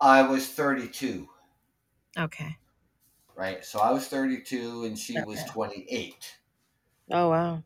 [0.00, 1.28] I was 32,
[2.18, 2.58] Okay.
[3.36, 3.64] Right?
[3.64, 6.38] So I was 32 and she was 28,
[7.10, 7.62] Oh wow.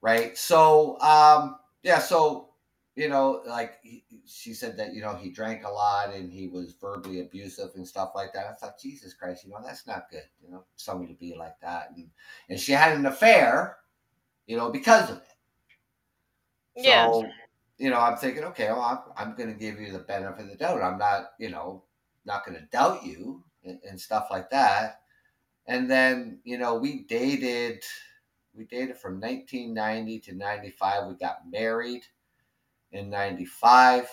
[0.00, 0.36] right?
[0.36, 2.50] So, um, yeah, so,
[2.96, 6.48] you know, like he, she said that, you know, he drank a lot and he
[6.48, 8.46] was verbally abusive and stuff like that.
[8.46, 11.58] I thought, Jesus Christ, you know, that's not good, you know, someone to be like
[11.60, 11.90] that.
[11.96, 12.10] And,
[12.48, 13.76] and she had an affair,
[14.46, 15.24] you know, because of it.
[16.76, 17.10] Yeah.
[17.10, 17.34] So,
[17.78, 18.82] you know, I'm thinking, okay, well,
[19.16, 20.82] I'm, I'm going to give you the benefit of the doubt.
[20.82, 21.84] I'm not, you know,
[22.24, 25.00] not going to doubt you and, and stuff like that.
[25.66, 27.82] And then, you know, we dated,
[28.54, 31.08] we dated from 1990 to 95.
[31.08, 32.04] We got married
[32.92, 34.08] in 95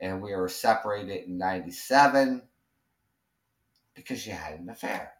[0.00, 2.42] and we were separated in 97
[3.94, 5.12] because she had an affair.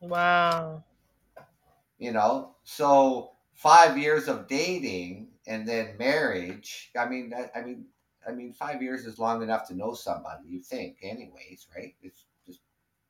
[0.00, 0.84] Wow.
[1.98, 7.86] you know so five years of dating and then marriage i mean that, i mean
[8.28, 11.94] i mean five years is long enough to know somebody you think anyways right?
[12.02, 12.60] It's just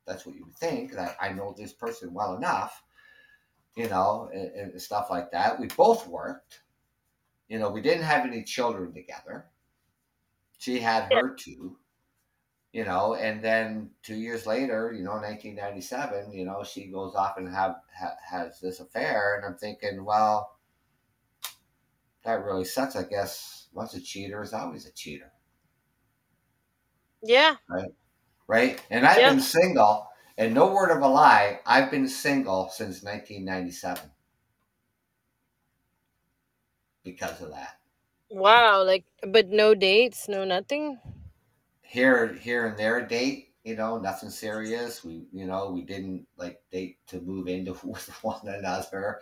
[0.06, 2.82] that's what you would think that i know this person well enough
[3.76, 5.58] you know and, and stuff like that.
[5.58, 6.60] We both worked.
[7.48, 9.46] You know we didn't have any children together.
[10.58, 11.76] She had her two
[12.72, 17.36] you know and then two years later you know 1997 you know she goes off
[17.36, 20.56] and have ha, has this affair and i'm thinking well
[22.24, 25.32] that really sucks i guess once a cheater is always a cheater
[27.22, 27.56] Yeah.
[27.68, 27.90] right
[28.48, 28.86] Right.
[28.90, 29.26] and i've Yeah.
[29.26, 30.08] been single
[30.38, 34.12] and no word of a lie i've been single since 1997
[37.04, 37.80] because of that
[38.28, 38.84] Wow.
[38.84, 41.00] Like, but no dates, no nothing.
[41.82, 46.62] here here and there date you know nothing serious we you know we didn't like
[46.70, 49.20] date to move into with one another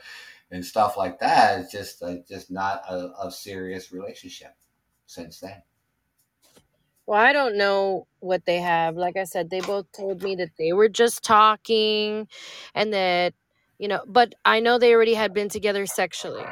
[0.52, 4.54] and stuff like that it's just uh, just not a, a serious relationship
[5.06, 5.62] since then
[7.06, 8.96] Well, I don't know what they have.
[8.96, 12.28] Like I said, they both told me that they were just talking
[12.74, 13.34] and that,
[13.78, 16.44] you know, but I know they already had been together sexually.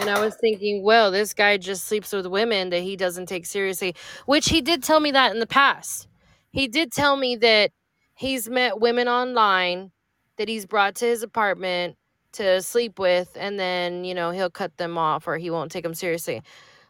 [0.00, 3.46] And I was thinking, well, this guy just sleeps with women that he doesn't take
[3.46, 3.96] seriously,
[4.26, 6.08] which he did tell me that in the past.
[6.52, 7.72] He did tell me that
[8.14, 9.92] he's met women online
[10.38, 11.96] that he's brought to his apartment
[12.34, 15.84] to sleep with and then, you know, he'll cut them off or he won't take
[15.84, 16.42] them seriously.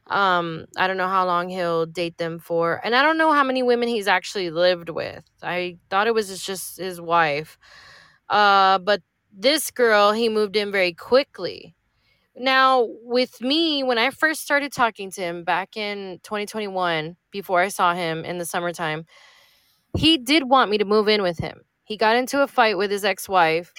[0.08, 3.42] Um i don't know how long he'll date them for and i don't know how
[3.42, 5.24] many women he's actually lived with.
[5.42, 7.58] I thought it was just his wife.
[8.28, 11.74] Uh but this girl he moved in very quickly.
[12.36, 17.68] Now with me when i first started talking to him back in 2021 before i
[17.68, 19.06] saw him in the summertime
[19.96, 21.62] he did want me to move in with him.
[21.84, 23.72] He got into a fight with his ex-wife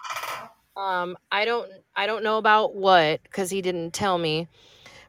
[0.76, 4.48] Um, I don't I don't know about what because he didn't tell me.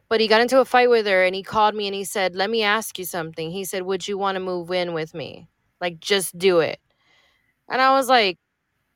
[0.09, 2.35] But he got into a fight with her and he called me and he said,
[2.35, 3.51] Let me ask you something.
[3.51, 5.49] He said, Would you want to move in with me?
[5.81, 6.79] Like, just do it.
[7.69, 8.39] And I was like,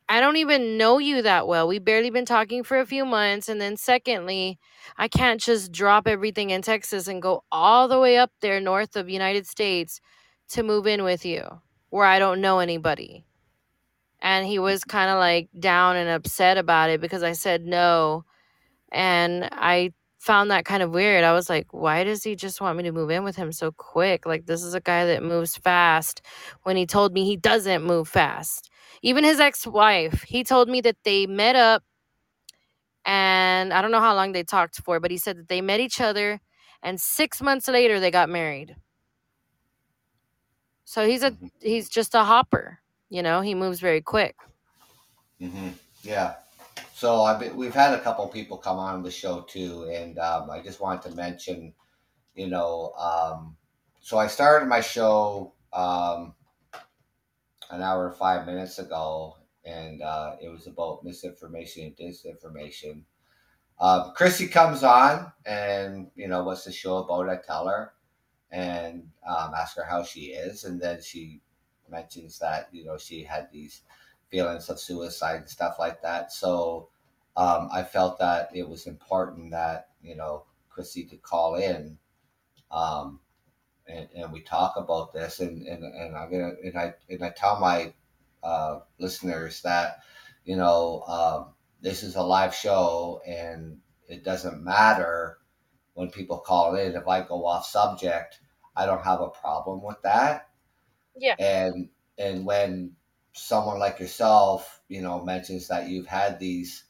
[0.10, 1.68] I don't even know you that well.
[1.68, 3.50] We barely been talking for a few months.
[3.50, 4.60] And then, secondly,
[4.98, 8.96] I can't just drop everything in Texas and go all the way up there north
[8.98, 10.02] of United States
[10.50, 11.44] to move in with you
[11.90, 13.26] where I don't know anybody.
[14.22, 18.26] And he was kind of like down and upset about it because I said no.
[18.92, 21.24] And I found that kind of weird.
[21.24, 23.72] I was like, why does he just want me to move in with him so
[23.72, 24.26] quick?
[24.26, 26.22] Like, this is a guy that moves fast
[26.64, 28.70] when he told me he doesn't move fast.
[29.04, 31.84] Even his ex wife, he told me that they met up
[33.06, 35.80] and I don't know how long they talked for, but he said that they met
[35.80, 36.40] each other
[36.84, 38.76] and six months later they got married.
[40.86, 41.52] So he's a Mhm.
[41.62, 42.81] he's just a hopper,
[43.12, 43.42] you know.
[43.42, 44.36] He moves very quick.
[45.40, 45.70] Mm-hmm.
[46.02, 46.36] Yeah.
[46.94, 50.62] So I've we've had a couple people come on the show too, and um, I
[50.62, 51.74] just wanted to mention,
[52.34, 53.58] you know, um,
[54.00, 56.34] so I started my show um,
[57.70, 63.04] an hour and five minutes ago, and uh, it was about misinformation and disinformation.
[63.80, 67.30] Um, Chrissy comes on, and you know, what's the show about?
[67.30, 67.94] I tell her,
[68.52, 71.42] and um, ask her how she is, and then she
[71.92, 73.82] mentions that you know she had these
[74.30, 76.32] feelings of suicide and stuff like that.
[76.32, 76.90] So
[77.36, 81.98] um, I felt that it was important that you know Chrissy could call in,
[82.72, 83.20] um,
[83.88, 87.30] and, and we talk about this, and, and, and I'm gonna and I and I
[87.30, 87.94] tell my
[88.42, 90.00] uh, listeners that
[90.46, 95.38] you know um, this is a live show, and it doesn't matter
[95.94, 98.40] when people call in if I go off subject.
[98.74, 100.51] I don't have a problem with that
[101.16, 101.38] Yeah.
[101.38, 102.96] and and when
[103.34, 106.86] someone like yourself you know mentions that you've had these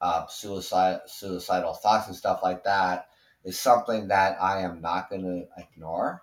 [0.00, 3.08] uh, suicide suicidal thoughts and stuff like that
[3.44, 6.22] is something that i am not going to ignore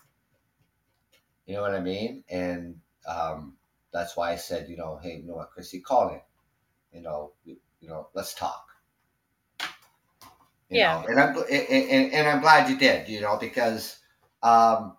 [1.45, 3.57] you know what i mean and um,
[3.91, 6.21] that's why i said you know hey you know what chrissy call in
[6.93, 8.67] you know you, you know let's talk
[10.69, 11.01] you Yeah.
[11.01, 13.99] know and i'm and, and, and i'm glad you did you know because
[14.43, 14.97] um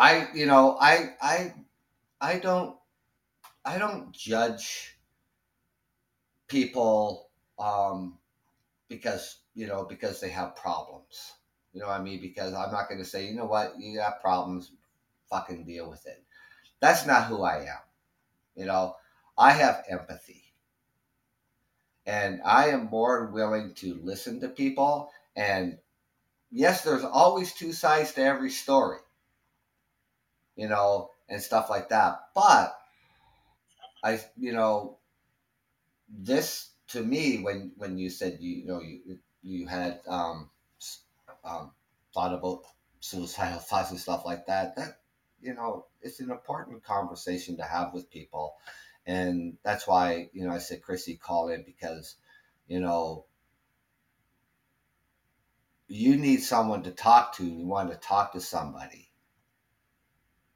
[0.00, 1.54] i you know i i
[2.20, 2.76] i don't
[3.64, 4.98] I don't judge
[6.48, 7.28] people
[7.58, 8.18] um,
[8.88, 11.32] because you know because they have problems.
[11.72, 12.20] You know what I mean?
[12.20, 14.72] Because I'm not going to say, you know what, you got problems,
[15.30, 16.24] fucking deal with it.
[16.80, 17.82] That's not who I am.
[18.56, 18.96] You know,
[19.38, 20.42] I have empathy,
[22.06, 25.10] and I am more willing to listen to people.
[25.36, 25.78] And
[26.50, 28.98] yes, there's always two sides to every story.
[30.60, 32.20] You know, and stuff like that.
[32.34, 32.76] But
[34.04, 34.98] I, you know,
[36.08, 40.50] this to me when when you said you, you know you you had um,
[41.44, 41.70] um,
[42.12, 42.62] thought about
[43.00, 44.98] suicidal thoughts and stuff like that that
[45.40, 48.54] you know it's an important conversation to have with people
[49.06, 52.16] and that's why you know i said chrissy call in because
[52.68, 53.24] you know
[55.88, 59.09] you need someone to talk to you want to talk to somebody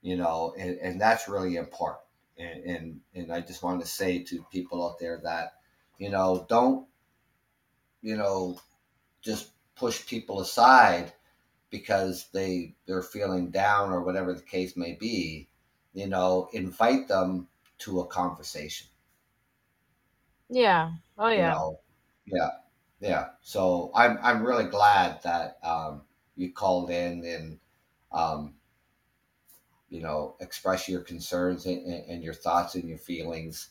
[0.05, 2.05] you know and, and that's really important
[2.39, 5.55] and, and and i just want to say to people out there that
[5.99, 6.89] you know don't
[8.03, 8.61] you know
[9.23, 11.15] just push people aside
[11.71, 15.49] because they they're feeling down or whatever the case may be
[15.95, 17.49] you know invite them
[17.79, 18.89] to a conversation
[20.49, 20.93] Yeah.
[21.19, 21.51] Oh you yeah.
[21.51, 21.81] know
[22.27, 22.51] yeah
[23.01, 26.03] yeah so i'm i'm really glad that um
[26.37, 27.61] you called in and
[28.13, 28.55] um
[29.95, 33.69] you know express your concerns and, and, your thoughts and your feelings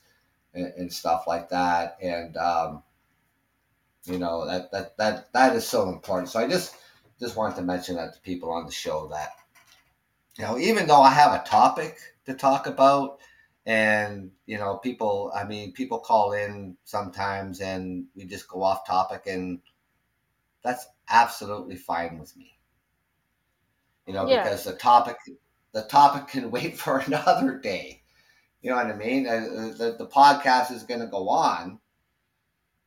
[0.54, 1.98] and, and stuff like that.
[2.02, 2.84] And um
[4.06, 6.30] you know that that that that is so important.
[6.30, 6.76] So i just
[7.20, 9.32] just wanted to mention that to people on the show that
[10.38, 13.20] you know even though i have a topic to talk about
[13.66, 18.86] and you know people i mean people call in sometimes and we just go off
[18.88, 19.60] topic and
[20.64, 22.58] that's absolutely fine with me.
[24.08, 24.44] You know Yeah.
[24.44, 25.18] because the topic
[25.74, 28.02] the topic can wait for another day
[28.62, 31.80] you know what i mean Uh, the, the podcast is going to go on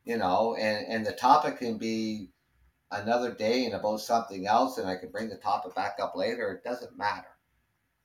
[0.05, 2.29] you know and and the topic can be
[2.91, 6.51] another day and about something else and I can bring the topic back up later.
[6.51, 7.27] It doesn't matter,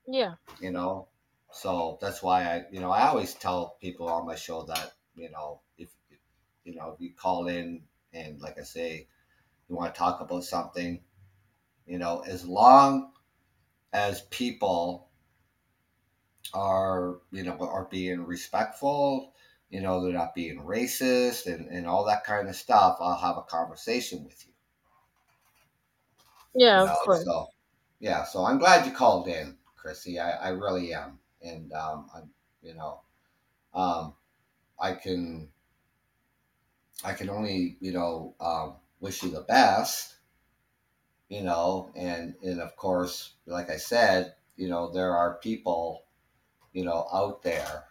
[0.06, 0.34] Yeah.
[0.58, 1.08] you know.
[1.52, 5.30] So that's why I, you know, I always tell people on my show that, you
[5.30, 5.90] know, if
[6.64, 7.82] you know, if you call in
[8.12, 9.08] and like I say,
[9.68, 11.00] you want to talk about something,
[11.86, 13.11] you know, as long
[13.92, 15.10] as people
[16.54, 19.34] are, you know, are being respectful,
[19.70, 23.38] you know, they're not being racist and, and all that kind of stuff, I'll have
[23.38, 24.52] a conversation with you.
[26.54, 27.24] Yeah, You of course.
[27.24, 27.48] so
[28.00, 30.18] yeah, so I'm glad you called in, Chrissy.
[30.18, 31.18] I, I really am.
[31.42, 32.30] And um I'm
[32.62, 33.02] you know,
[33.74, 34.14] um
[34.80, 35.50] I can
[37.04, 40.11] I can only, you know, um, wish you the best,
[41.32, 46.04] you know, and and of course, like I said, you know, there are people,
[46.74, 47.84] you know, out there,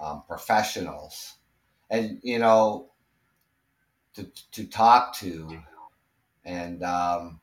[0.00, 1.34] um, professionals,
[1.90, 2.88] and you know,
[4.14, 5.62] to to talk to,
[6.46, 7.38] and um,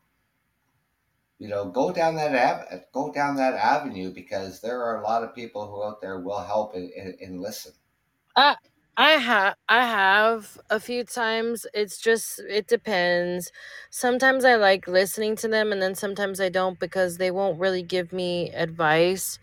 [1.38, 5.24] you know, go down that av- go down that avenue because there are a lot
[5.24, 7.74] of people who out there will help and, and, and listen.
[8.36, 8.56] I
[8.98, 11.66] I have I have a few times.
[11.74, 13.52] It's just it depends.
[13.90, 17.84] Sometimes I like listening to them and then sometimes I don't because they won't really
[17.84, 19.40] give me advice.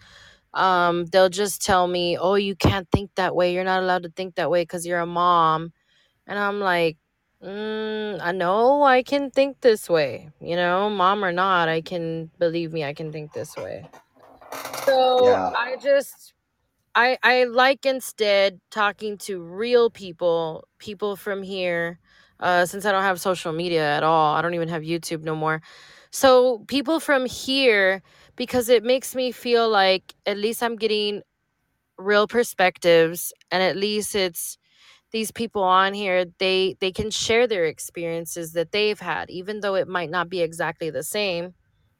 [0.54, 3.54] Um they'll just tell me, "Oh, you can't think that way.
[3.54, 5.72] You're not allowed to think that way cuz you're a mom."
[6.26, 6.98] And I'm like,
[7.44, 10.30] mm, I know I can think this way.
[10.40, 13.86] You know, mom or not, I can believe me, I can think this way.
[14.86, 16.34] So Yeah, I just
[16.94, 21.98] I I like instead talking to real people, people from here.
[22.40, 25.36] Uh, since I don't have social media at all, I don't even have YouTube no
[25.36, 25.60] more.
[26.10, 28.02] So people from here,
[28.36, 31.22] because it makes me feel like at least I'm getting
[31.98, 34.58] real perspectives, and at least it's
[35.12, 36.26] these people on here.
[36.40, 40.42] They they can share their experiences that they've had, even though it might not be
[40.42, 41.54] exactly the same,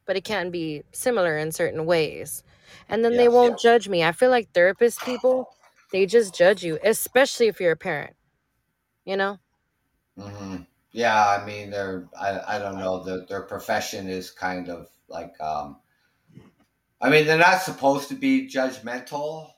[0.07, 2.43] but it can be similar in certain ways.
[2.89, 4.03] And then they won't judge me.
[4.03, 5.47] I feel like therapist people,
[5.91, 8.15] they just judge you, especially if you're a parent.
[9.05, 9.39] You know?
[10.17, 10.57] hmm
[10.91, 15.39] Yeah, I mean, they're I, I don't know their their profession is kind of like
[15.41, 15.79] um,
[17.01, 19.51] I mean, they're not supposed to be judgmental.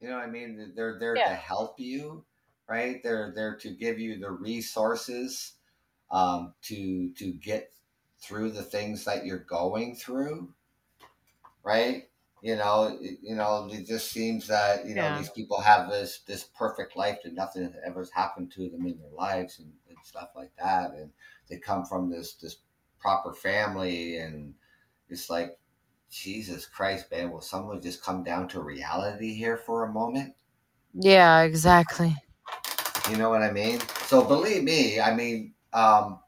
[0.00, 0.72] You know what I mean?
[0.76, 2.24] They're there to help you,
[2.68, 3.02] right?
[3.02, 5.54] They're there to give you the resources
[6.10, 7.72] um, to to get
[8.20, 10.54] through the things that you're going through,
[11.62, 12.04] right?
[12.44, 15.16] You know, it, you know, it just seems that you know Yeah.
[15.16, 18.98] these people have this this perfect life and nothing has ever happened to them in
[18.98, 21.10] their lives and, and stuff like that, and
[21.48, 22.58] they come from this this
[23.00, 24.54] proper family, and
[25.08, 25.58] it's like
[26.10, 30.34] Jesus Christ, man, will someone just come down to reality here for a moment?
[30.94, 32.16] Yeah, exactly.
[33.10, 33.80] You know what I mean?
[34.04, 36.20] So believe me, I mean, um,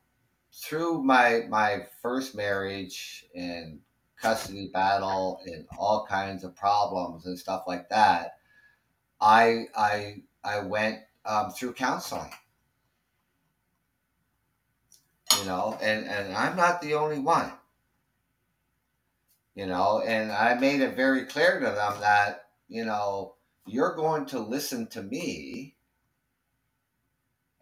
[0.53, 3.81] through my my first marriage and
[4.21, 8.39] custody battle and all kinds of problems and stuff like that,
[9.21, 12.31] I I I went um, through counseling.
[15.39, 17.53] You know, and and I'm not the only one.
[19.55, 23.35] You know, and I made it very clear to them that you know
[23.67, 25.77] you're going to listen to me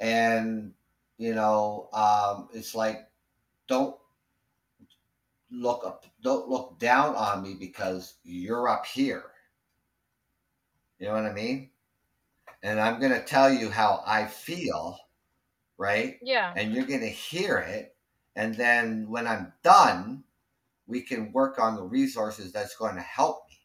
[0.01, 0.73] and
[1.19, 3.09] you know um, it's like
[3.69, 3.97] don't
[5.55, 9.25] look up don't look down on me because you're up here.
[10.99, 11.71] You know what i mean?
[12.63, 14.99] And i'm going to tell you how i feel
[15.77, 16.19] right?
[16.23, 16.55] Yeah.
[16.57, 17.97] and you're going to hear it.
[18.37, 20.25] And then when i'm done
[20.87, 23.57] we can work on the resources that's going to help me.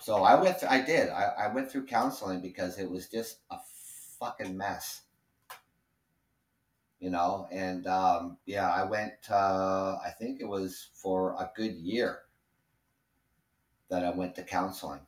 [0.00, 1.10] So i went th- i did.
[1.10, 3.56] I, I went through counseling because it was just a
[4.18, 5.02] fucking mess
[7.00, 11.74] you know and um, yeah i went uh, i think it was for a good
[11.74, 12.24] year
[13.90, 15.06] that i went to counseling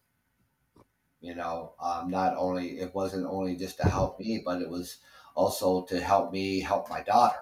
[1.21, 4.99] you know um, not only it wasn't only just to help me but it was
[5.35, 7.39] also to help me help my daughter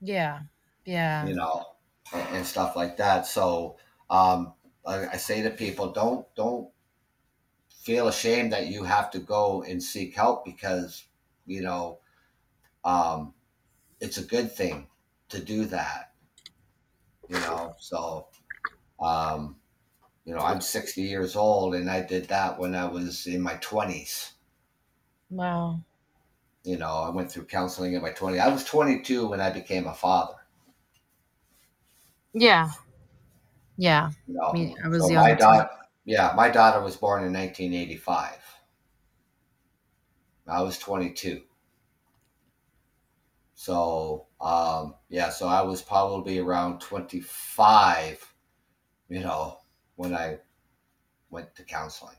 [0.00, 0.42] Yeah.
[0.84, 1.28] Yeah.
[1.28, 1.76] you know
[2.12, 3.78] and, and stuff like that so
[4.10, 4.54] um,
[4.86, 6.72] I, I say to people don't don't
[7.70, 11.06] feel ashamed that you have to go and seek help because
[11.46, 12.00] you know
[12.84, 13.34] um,
[14.00, 14.88] it's a good thing
[15.28, 16.12] to do that
[17.28, 18.26] you know so
[19.00, 19.56] um,
[20.24, 23.54] you know i'm 60 years old and i did that when i was in my
[23.54, 24.32] 20s
[25.30, 25.80] Wow.
[26.64, 29.86] you know i went through counseling in my 20s i was 22 when i became
[29.86, 30.34] a father
[32.34, 32.70] Yeah.
[33.76, 34.10] Yeah.
[34.26, 35.68] you know Me, I was so young my daughter
[36.04, 38.36] yeah my daughter was born in 1985
[40.48, 41.42] i was 22
[43.62, 48.34] so um, yeah so i was probably around 25
[49.08, 49.60] you know
[49.96, 50.38] when i
[51.30, 52.16] went to counseling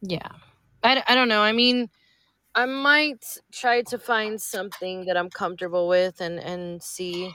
[0.00, 0.28] Yeah.
[0.82, 1.42] I, I don't know.
[1.42, 1.90] I mean,
[2.54, 7.32] I might try to find something that I'm comfortable with and and see,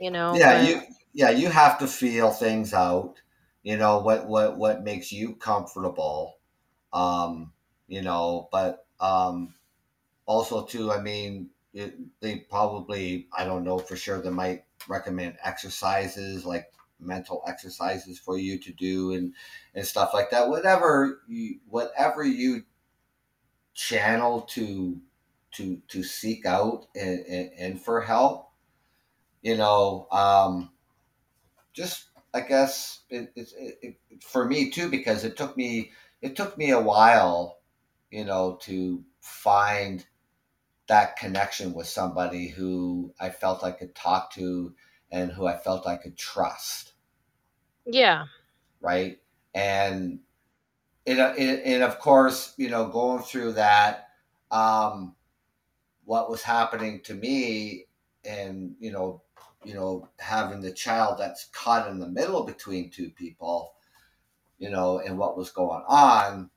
[0.00, 0.82] you know, yeah but you
[1.12, 3.20] yeah you have to feel things out
[3.62, 6.38] you know what what what makes you comfortable
[6.92, 7.52] um
[7.88, 9.54] you know but um
[10.26, 15.36] also too i mean it, they probably i don't know for sure they might recommend
[15.44, 16.70] exercises like
[17.00, 19.34] mental exercises for you to do and
[19.74, 20.48] and stuff like that.
[20.48, 22.64] Whatever you whatever you
[23.74, 25.00] channel to
[25.52, 28.50] to to seek out and, and, and for help
[29.42, 30.70] you know um
[31.72, 33.52] just i guess it, it,
[33.82, 35.90] it, for me too because it took me
[36.22, 37.58] it took me a while
[38.12, 40.06] you know to find
[40.86, 44.74] that connection with somebody who i felt i could talk to
[45.10, 46.94] and who i felt i could trust
[47.86, 48.26] Yeah.
[48.80, 49.18] right
[49.54, 50.20] and
[51.06, 54.08] it, it, and of course you know going through that
[54.50, 55.14] um
[56.04, 57.86] what was happening to me
[58.24, 59.22] and you know
[59.64, 63.74] you know having the child that's caught in the middle between two people
[64.58, 66.50] you know and what was going on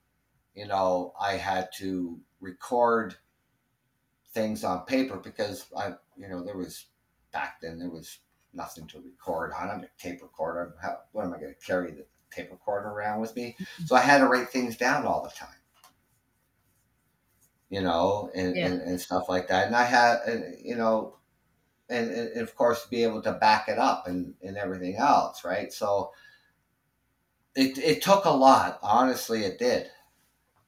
[0.54, 3.16] you know i had to record
[4.38, 6.86] things on paper because i you know there was
[7.34, 8.20] back then there was
[8.54, 10.76] nothing to record on i'm a tape recorder.
[10.80, 13.56] How, what am i going to carry the tape recorder around with me?
[13.60, 13.86] Mm-hmm.
[13.86, 15.50] So i had to write things down all the time.
[17.70, 18.68] You know and, Yeah.
[18.68, 19.66] and, and stuff like that.
[19.68, 20.20] And i had
[20.64, 21.18] you know
[21.90, 25.74] and, and of course be able to back it up and, and everything else right?
[25.74, 26.12] So
[27.56, 28.78] it, it took a lot.
[28.84, 29.88] Honestly it did.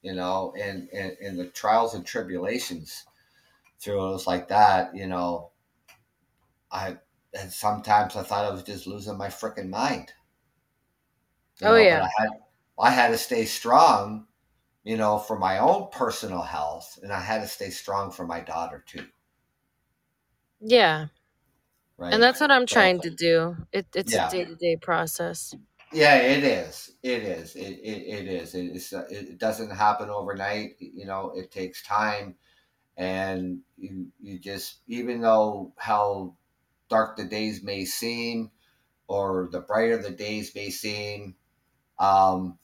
[0.02, 3.06] You know and, and, and the trials and tribulations
[3.80, 5.52] through it like that you know
[6.72, 6.98] i
[7.34, 10.14] and sometimes i thought i was just losing my freaking mind
[11.62, 12.04] You Oh, know, yeah.
[12.04, 12.30] I had,
[12.80, 14.28] I had to stay strong
[14.84, 18.40] you know for my own personal health and i had to stay strong for my
[18.40, 19.06] daughter too
[20.62, 21.08] Yeah.
[21.98, 23.56] right And that's what I'm So- trying to do.
[23.72, 24.28] It, it's Yeah.
[24.28, 25.56] a day to day process.
[25.92, 26.92] Yeah, it is.
[27.02, 27.56] It is.
[27.56, 28.54] It, it, it is.
[28.54, 30.76] It, it's, it doesn't happen overnight.
[30.80, 32.36] You know, it takes time.
[33.00, 36.38] And you, you just, even though how
[36.90, 38.52] dark the days may seem
[39.08, 41.36] or the brighter the days may seem,
[42.00, 42.60] um,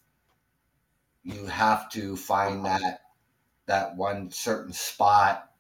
[1.24, 3.02] you have to find that,
[3.68, 5.52] that one certain spot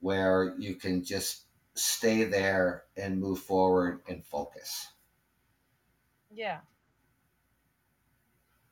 [0.00, 4.88] where you can just stay there and move forward and focus.
[6.30, 6.62] Yeah.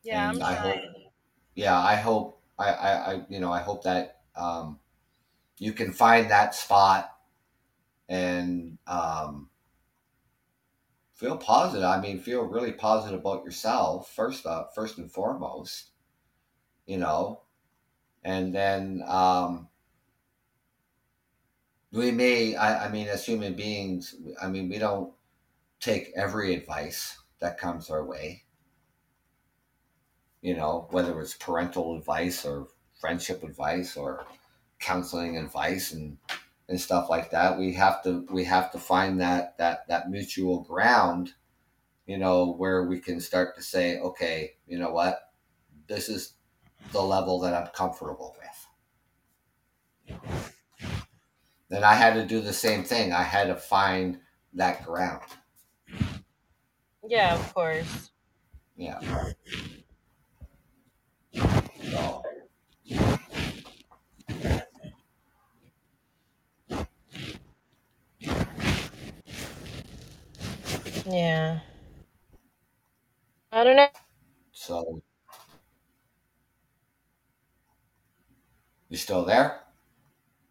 [0.02, 1.12] Yeah, And I'm I hope-
[1.54, 4.80] yeah, I hope I, I, I you know I hope that um,
[5.60, 7.14] you can find that spot
[8.08, 9.50] and um,
[11.14, 11.84] feel positive.
[11.84, 15.90] I mean, feel really positive about yourself first up, first and foremost.
[16.86, 17.42] You know,
[18.24, 19.68] and then um,
[21.92, 22.56] we may.
[22.56, 25.12] I, I mean, as human beings, I mean, we don't
[25.78, 28.44] take every advice that comes our way.
[30.40, 32.68] You know, whether it's parental advice or
[32.98, 34.24] friendship advice or
[34.80, 36.18] counseling advice and
[36.68, 37.58] and stuff like that.
[37.58, 41.34] We have to we have to find that that that mutual ground
[42.06, 45.20] you know where we can start to say okay you know what?
[45.86, 46.34] This is
[46.92, 50.20] the level that i'm comfortable with.
[51.68, 53.12] Then i had to do the same thing.
[53.12, 54.18] I had to find
[54.54, 55.22] that ground.
[57.06, 58.10] Yeah, of course.
[58.76, 59.00] yeah.
[61.90, 62.22] So,
[71.10, 71.60] Yeah.
[73.52, 73.88] I don't know.
[74.52, 75.02] so
[78.90, 79.60] you still there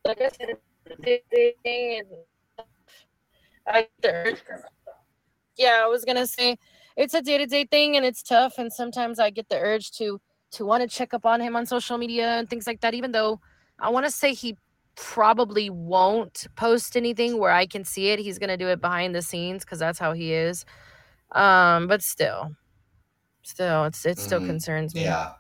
[0.06, 0.96] Like I said, the
[1.32, 2.06] thing is,
[3.68, 4.44] I get the urge.
[5.58, 6.58] Yeah, I was gonna say
[6.98, 9.92] it's a day to day thing and it's tough, and sometimes I get the urge
[9.94, 10.20] to
[10.54, 12.94] to want to check up on him on social media and things like that.
[12.96, 13.40] Even though
[13.80, 14.58] I want to say he
[15.00, 18.20] probably won't post anything where I can see it.
[18.20, 20.66] He's gonna do it behind the scenes because that's how he is.
[21.32, 22.56] Um, but still,
[23.44, 24.42] still, it's it still Mhm.
[24.42, 25.06] concerns me.
[25.06, 25.36] Yeah,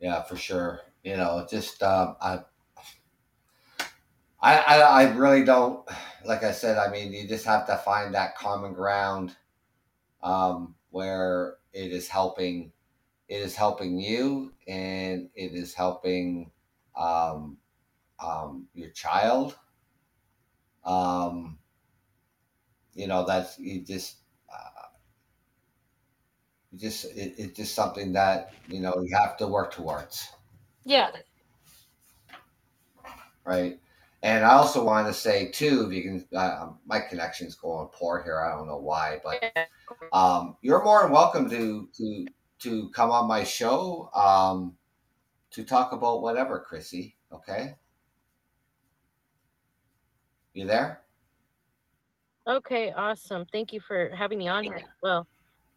[0.00, 0.82] yeah, for sure.
[1.04, 2.44] You know, just um, I,
[4.40, 5.88] I, I, I really don't.
[6.24, 9.36] Like I said, I mean, you just have to find that common ground
[10.22, 12.72] um, where it is helping.
[13.28, 16.52] It is helping you, and it is helping
[16.96, 17.58] um,
[18.18, 19.56] um, your child.
[20.84, 21.58] Um,
[22.94, 24.16] you know, that's you just.
[24.52, 24.88] Uh,
[26.72, 30.28] you just it, it's just something that you know you have to work towards
[30.84, 31.10] Yeah.
[33.44, 33.78] right?
[34.22, 38.22] And I also want to say too, if you can, uh, my connection's going poor
[38.22, 38.40] here.
[38.40, 39.52] I don't know why, but
[40.12, 42.26] um, you're more than welcome to to
[42.60, 44.76] to come on my show um,
[45.50, 47.16] to talk about whatever, Chrissy.
[47.32, 47.74] Okay,
[50.54, 51.02] you there?
[52.46, 53.44] Okay, awesome.
[53.52, 55.26] Thank you for having me on here as well.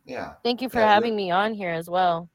[0.06, 0.34] Yeah.
[0.44, 2.30] Thank you for Yeah, having me on here as well.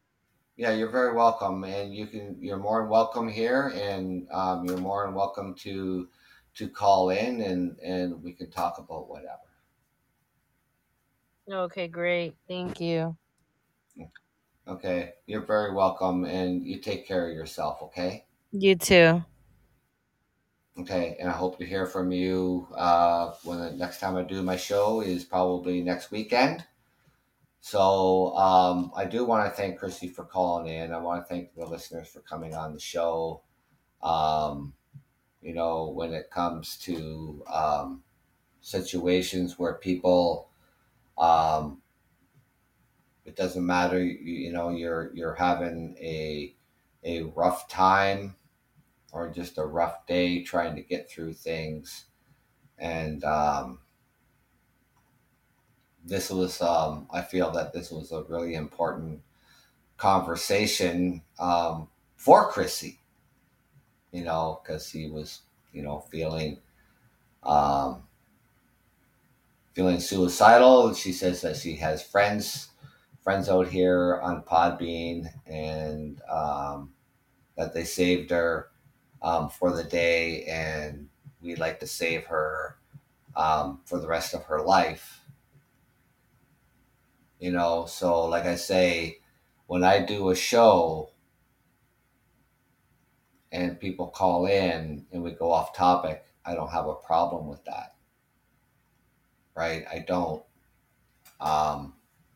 [0.57, 2.37] Yeah, you're very welcome, and you can.
[2.39, 6.09] You're more than welcome here, and um, you're more than welcome to
[6.55, 9.39] to call in, and and we can talk about whatever.
[11.51, 12.37] Okay, great.
[12.49, 13.17] Thank you.
[14.69, 17.83] Okay, you're very welcome, and you take care of yourself.
[17.83, 18.27] Okay.
[18.53, 19.25] You too.
[20.79, 24.43] Okay, and I hope to hear from you uh, when the next time I do
[24.43, 26.65] my show is probably next weekend.
[27.61, 30.93] So um, I do want to thank Christy for calling in.
[30.93, 33.43] I want to thank the listeners for coming on the show.
[34.03, 34.75] Um,
[35.43, 38.03] you know, when it comes to um,
[38.61, 40.49] situations where people,
[41.19, 41.83] um,
[43.25, 44.03] it doesn't matter.
[44.03, 46.55] You, you know, you're you're having a
[47.05, 48.37] a rough time
[49.13, 52.07] or just a rough day trying to get through things,
[52.79, 53.79] and um,
[56.05, 59.21] this was um, I feel that this was a really important
[59.97, 62.99] conversation um, for Chrissy.
[64.11, 66.59] You know, because he was you know feeling
[67.43, 68.03] um,
[69.75, 70.95] feeling suicidal.
[70.95, 72.69] She says that she has friends
[73.23, 76.93] friends out here on Podbean and um,
[77.57, 78.72] that they saved her
[79.23, 81.09] um, for the day, and
[81.41, 82.77] we'd like to save her
[83.37, 85.21] um, for the rest of her life.
[87.39, 89.19] You know, so like I say,
[89.67, 91.11] when I do a show
[93.51, 97.65] and people call in and we go off topic, I don't have a problem with
[97.65, 97.95] that.
[99.57, 99.85] Right?
[99.91, 100.43] I don't.
[101.41, 101.95] Um,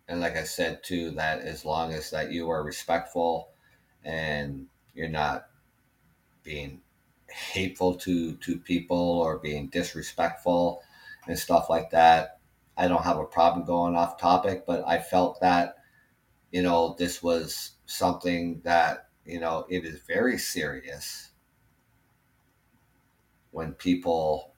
[0.09, 3.51] and like I said too, that as long as that you are respectful
[4.05, 5.47] and you're not
[6.47, 6.81] being
[7.29, 10.83] hateful to to people or being disrespectful
[11.29, 12.39] and stuff like that,
[12.79, 14.65] I don't have a problem going off topic.
[14.67, 15.77] But I felt that
[16.53, 21.31] you know this was something that you know it is very serious
[23.51, 24.55] when people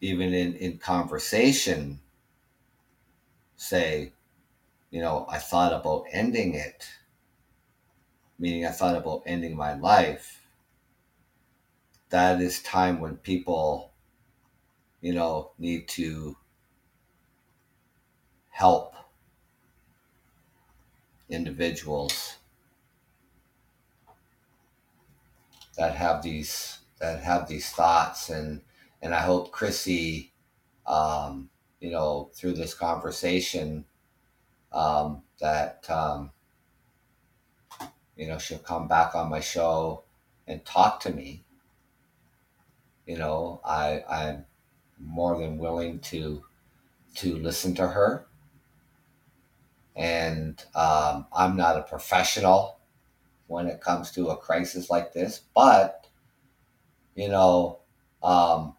[0.00, 2.00] even in in conversation
[3.56, 4.12] say
[4.90, 6.88] you know i thought about ending it
[8.38, 10.42] meaning i thought about ending my life
[12.10, 13.92] that is time when people
[15.00, 16.36] you know need to
[18.50, 18.94] help
[21.28, 22.36] individuals
[25.76, 28.30] that have these that have these thoughts.
[28.30, 28.62] And
[29.02, 30.32] and I hope Chrissy
[30.86, 31.50] um,
[31.80, 33.84] you know through this conversation
[34.72, 36.30] um, that um,
[38.16, 40.04] you know she'll come back on my show
[40.46, 41.44] and talk to me.
[43.06, 44.46] You know I I'm
[44.98, 46.44] more than willing to
[47.16, 48.26] to listen to her.
[49.94, 52.78] And um, I'm not a professional
[53.46, 56.06] when it comes to a crisis like this, but
[57.14, 57.80] you know,
[58.22, 58.74] um,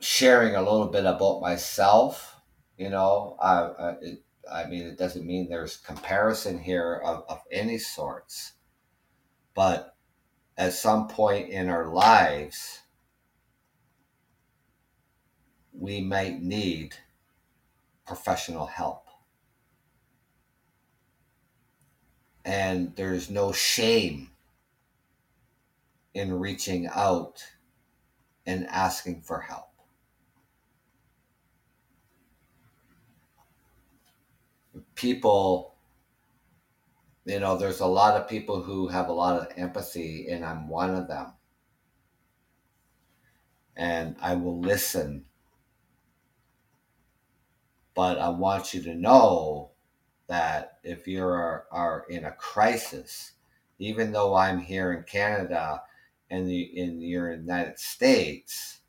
[0.00, 2.40] sharing a little bit about myself,
[2.78, 7.42] you know, I, I, it, I mean, it doesn't mean there's comparison here of, of
[7.50, 8.52] any sorts,
[9.54, 9.96] but
[10.56, 12.82] at some point in our lives,
[15.72, 16.94] we might need
[18.06, 19.08] professional help.
[22.44, 24.30] And there's no shame
[26.14, 27.44] in reaching out
[28.46, 29.75] and asking for help.
[34.96, 35.76] People,
[37.24, 40.68] you know, there's a lot of people who have a lot of empathy, and I'm
[40.68, 41.34] one of them.
[43.76, 45.26] And I will listen
[47.96, 49.70] but I want you to know
[50.28, 53.32] that if you are, are in a crisis,
[53.78, 55.82] even though I'm here in Canada
[56.30, 58.80] and the in the United States,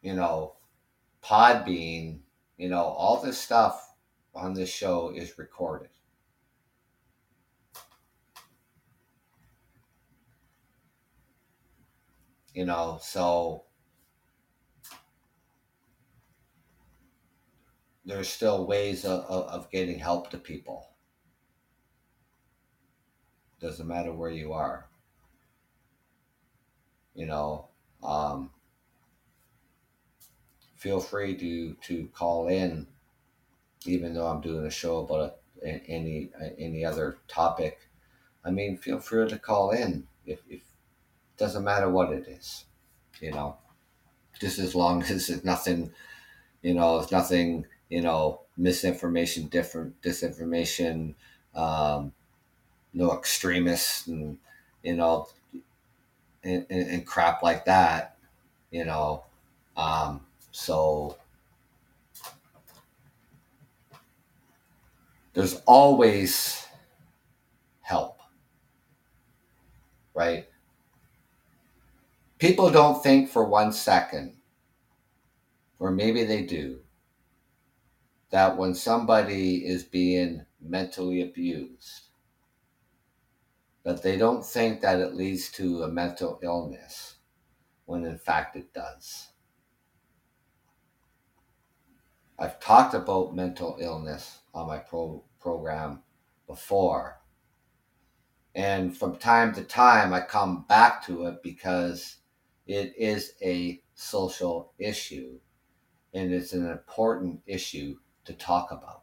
[0.00, 0.54] you know,
[1.30, 2.18] Podbean,
[2.58, 3.94] you know, all this stuff
[4.34, 5.90] on this show is recorded.
[12.52, 13.66] You know, so
[18.04, 20.88] there's still ways of, of, of getting help to people.
[23.60, 24.88] Doesn't matter where you are.
[27.14, 27.68] You know,
[28.02, 28.50] um,
[30.80, 32.86] feel free to to call in,
[33.84, 37.80] even though I'm doing a show about a, any any other topic.
[38.44, 40.62] I mean, feel free to call in if, if
[41.36, 42.64] doesn't matter what it is,
[43.20, 43.58] you know,
[44.40, 45.92] just as long as it's nothing,
[46.62, 51.14] you know, it's nothing, you know, misinformation, different disinformation,
[51.54, 52.12] um,
[52.94, 54.38] no extremists, and
[54.82, 55.28] you know,
[56.42, 58.16] and, and, and crap like that,
[58.70, 59.24] you know.
[59.76, 61.16] Um, so
[65.32, 66.66] there's always
[67.80, 68.20] help,
[70.14, 70.46] right?
[72.38, 74.36] People don't think for one second,
[75.78, 76.80] or maybe they do,
[78.30, 82.08] that when somebody is being mentally abused,
[83.84, 87.16] that they don't think that it leads to a mental illness
[87.86, 89.29] when in fact it does.
[92.40, 96.02] I've talked about mental illness on my pro- program
[96.46, 97.20] before.
[98.54, 102.16] And from time to time, I come back to it because
[102.66, 105.38] it is a social issue
[106.14, 109.02] and it's an important issue to talk about.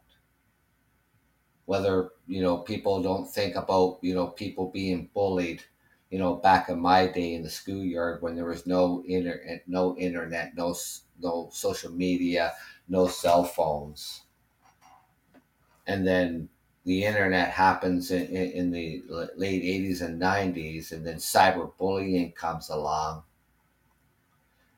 [1.66, 5.62] Whether, you know, people don't think about, you know, people being bullied,
[6.10, 9.58] you know, back in my day in the schoolyard when there was no internet, eh,
[9.66, 10.74] no internet, no,
[11.20, 12.52] no social media,
[12.88, 14.22] no cell phones.
[15.86, 16.48] And then
[16.84, 19.02] the internet happens in, in the
[19.36, 23.24] late 80s and 90s, and then cyberbullying comes along.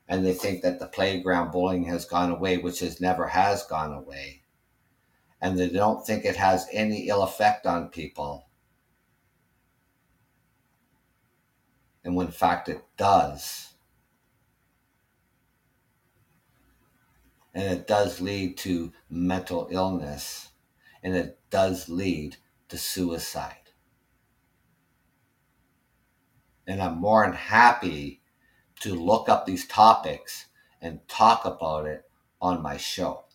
[0.09, 3.93] And they think that the playground bullying has gone away, which has never has gone
[3.93, 4.41] away.
[5.39, 8.45] And they don't think it has any ill effect on people.
[12.03, 13.71] And when in fact it does.
[17.53, 20.49] and it does lead to mental illness
[21.03, 22.37] and it does lead
[22.69, 23.55] to suicide.
[26.67, 28.21] And I'm more than happy
[28.81, 30.47] to look up these topics
[30.81, 32.03] and talk about it
[32.41, 33.25] on my show.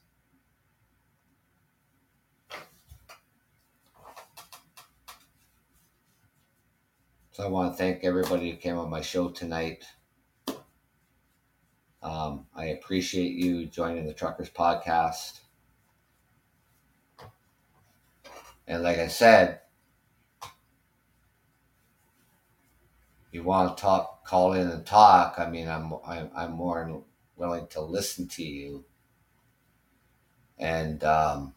[7.36, 9.84] So I want to thank everybody who came on my show tonight.
[12.02, 15.40] Um, I appreciate you joining the Truckers Podcast.
[18.66, 19.60] And like I said,
[23.32, 25.34] you want to talk, call in and talk.
[25.36, 27.04] I mean, I'm I'm, I'm more
[27.36, 28.86] willing to listen to you.
[30.58, 31.52] And um,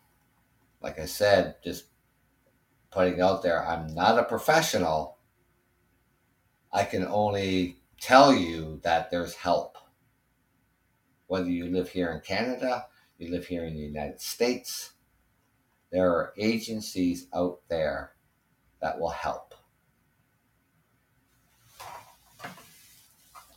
[0.81, 1.85] like I said, just
[2.91, 5.18] putting out there, I'm not a professional.
[6.71, 9.77] I can only tell you that there's help
[11.29, 12.87] whether you live here in Canada,
[13.19, 14.93] you live here in the United States,
[15.91, 18.13] there are agencies out there
[18.81, 19.53] that will help.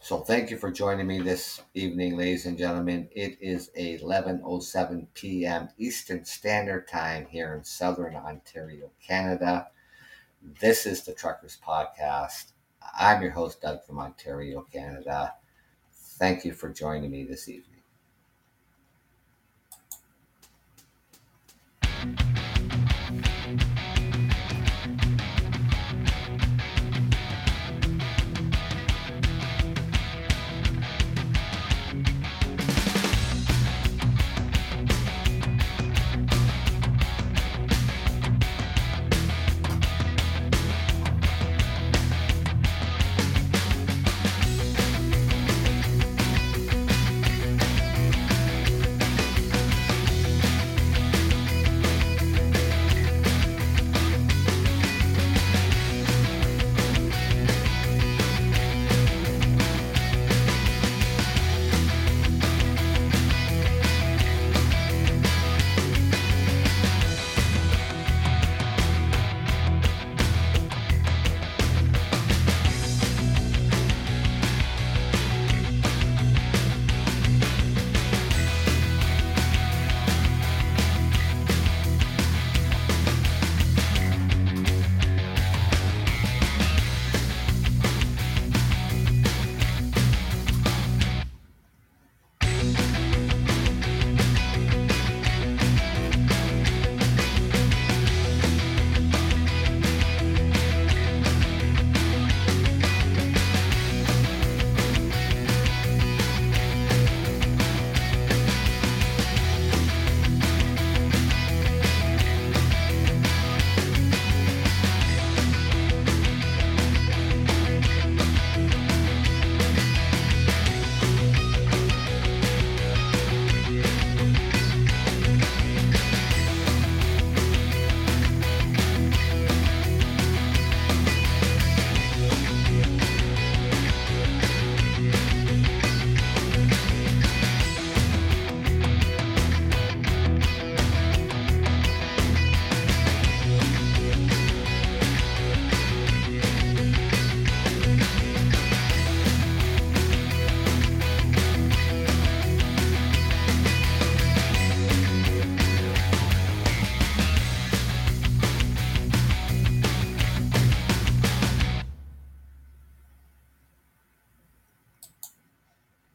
[0.02, 3.08] So thank you for joining me this evening, ladies and gentlemen.
[3.12, 5.68] It is 11:07 p.m.
[5.78, 9.68] Eastern Standard Time here in Southern Ontario, Canada.
[10.42, 12.52] This is the Truckers Podcast.
[12.98, 15.34] I'm your host, Doug from Ontario, Canada.
[15.94, 17.71] Thank you for joining me this evening.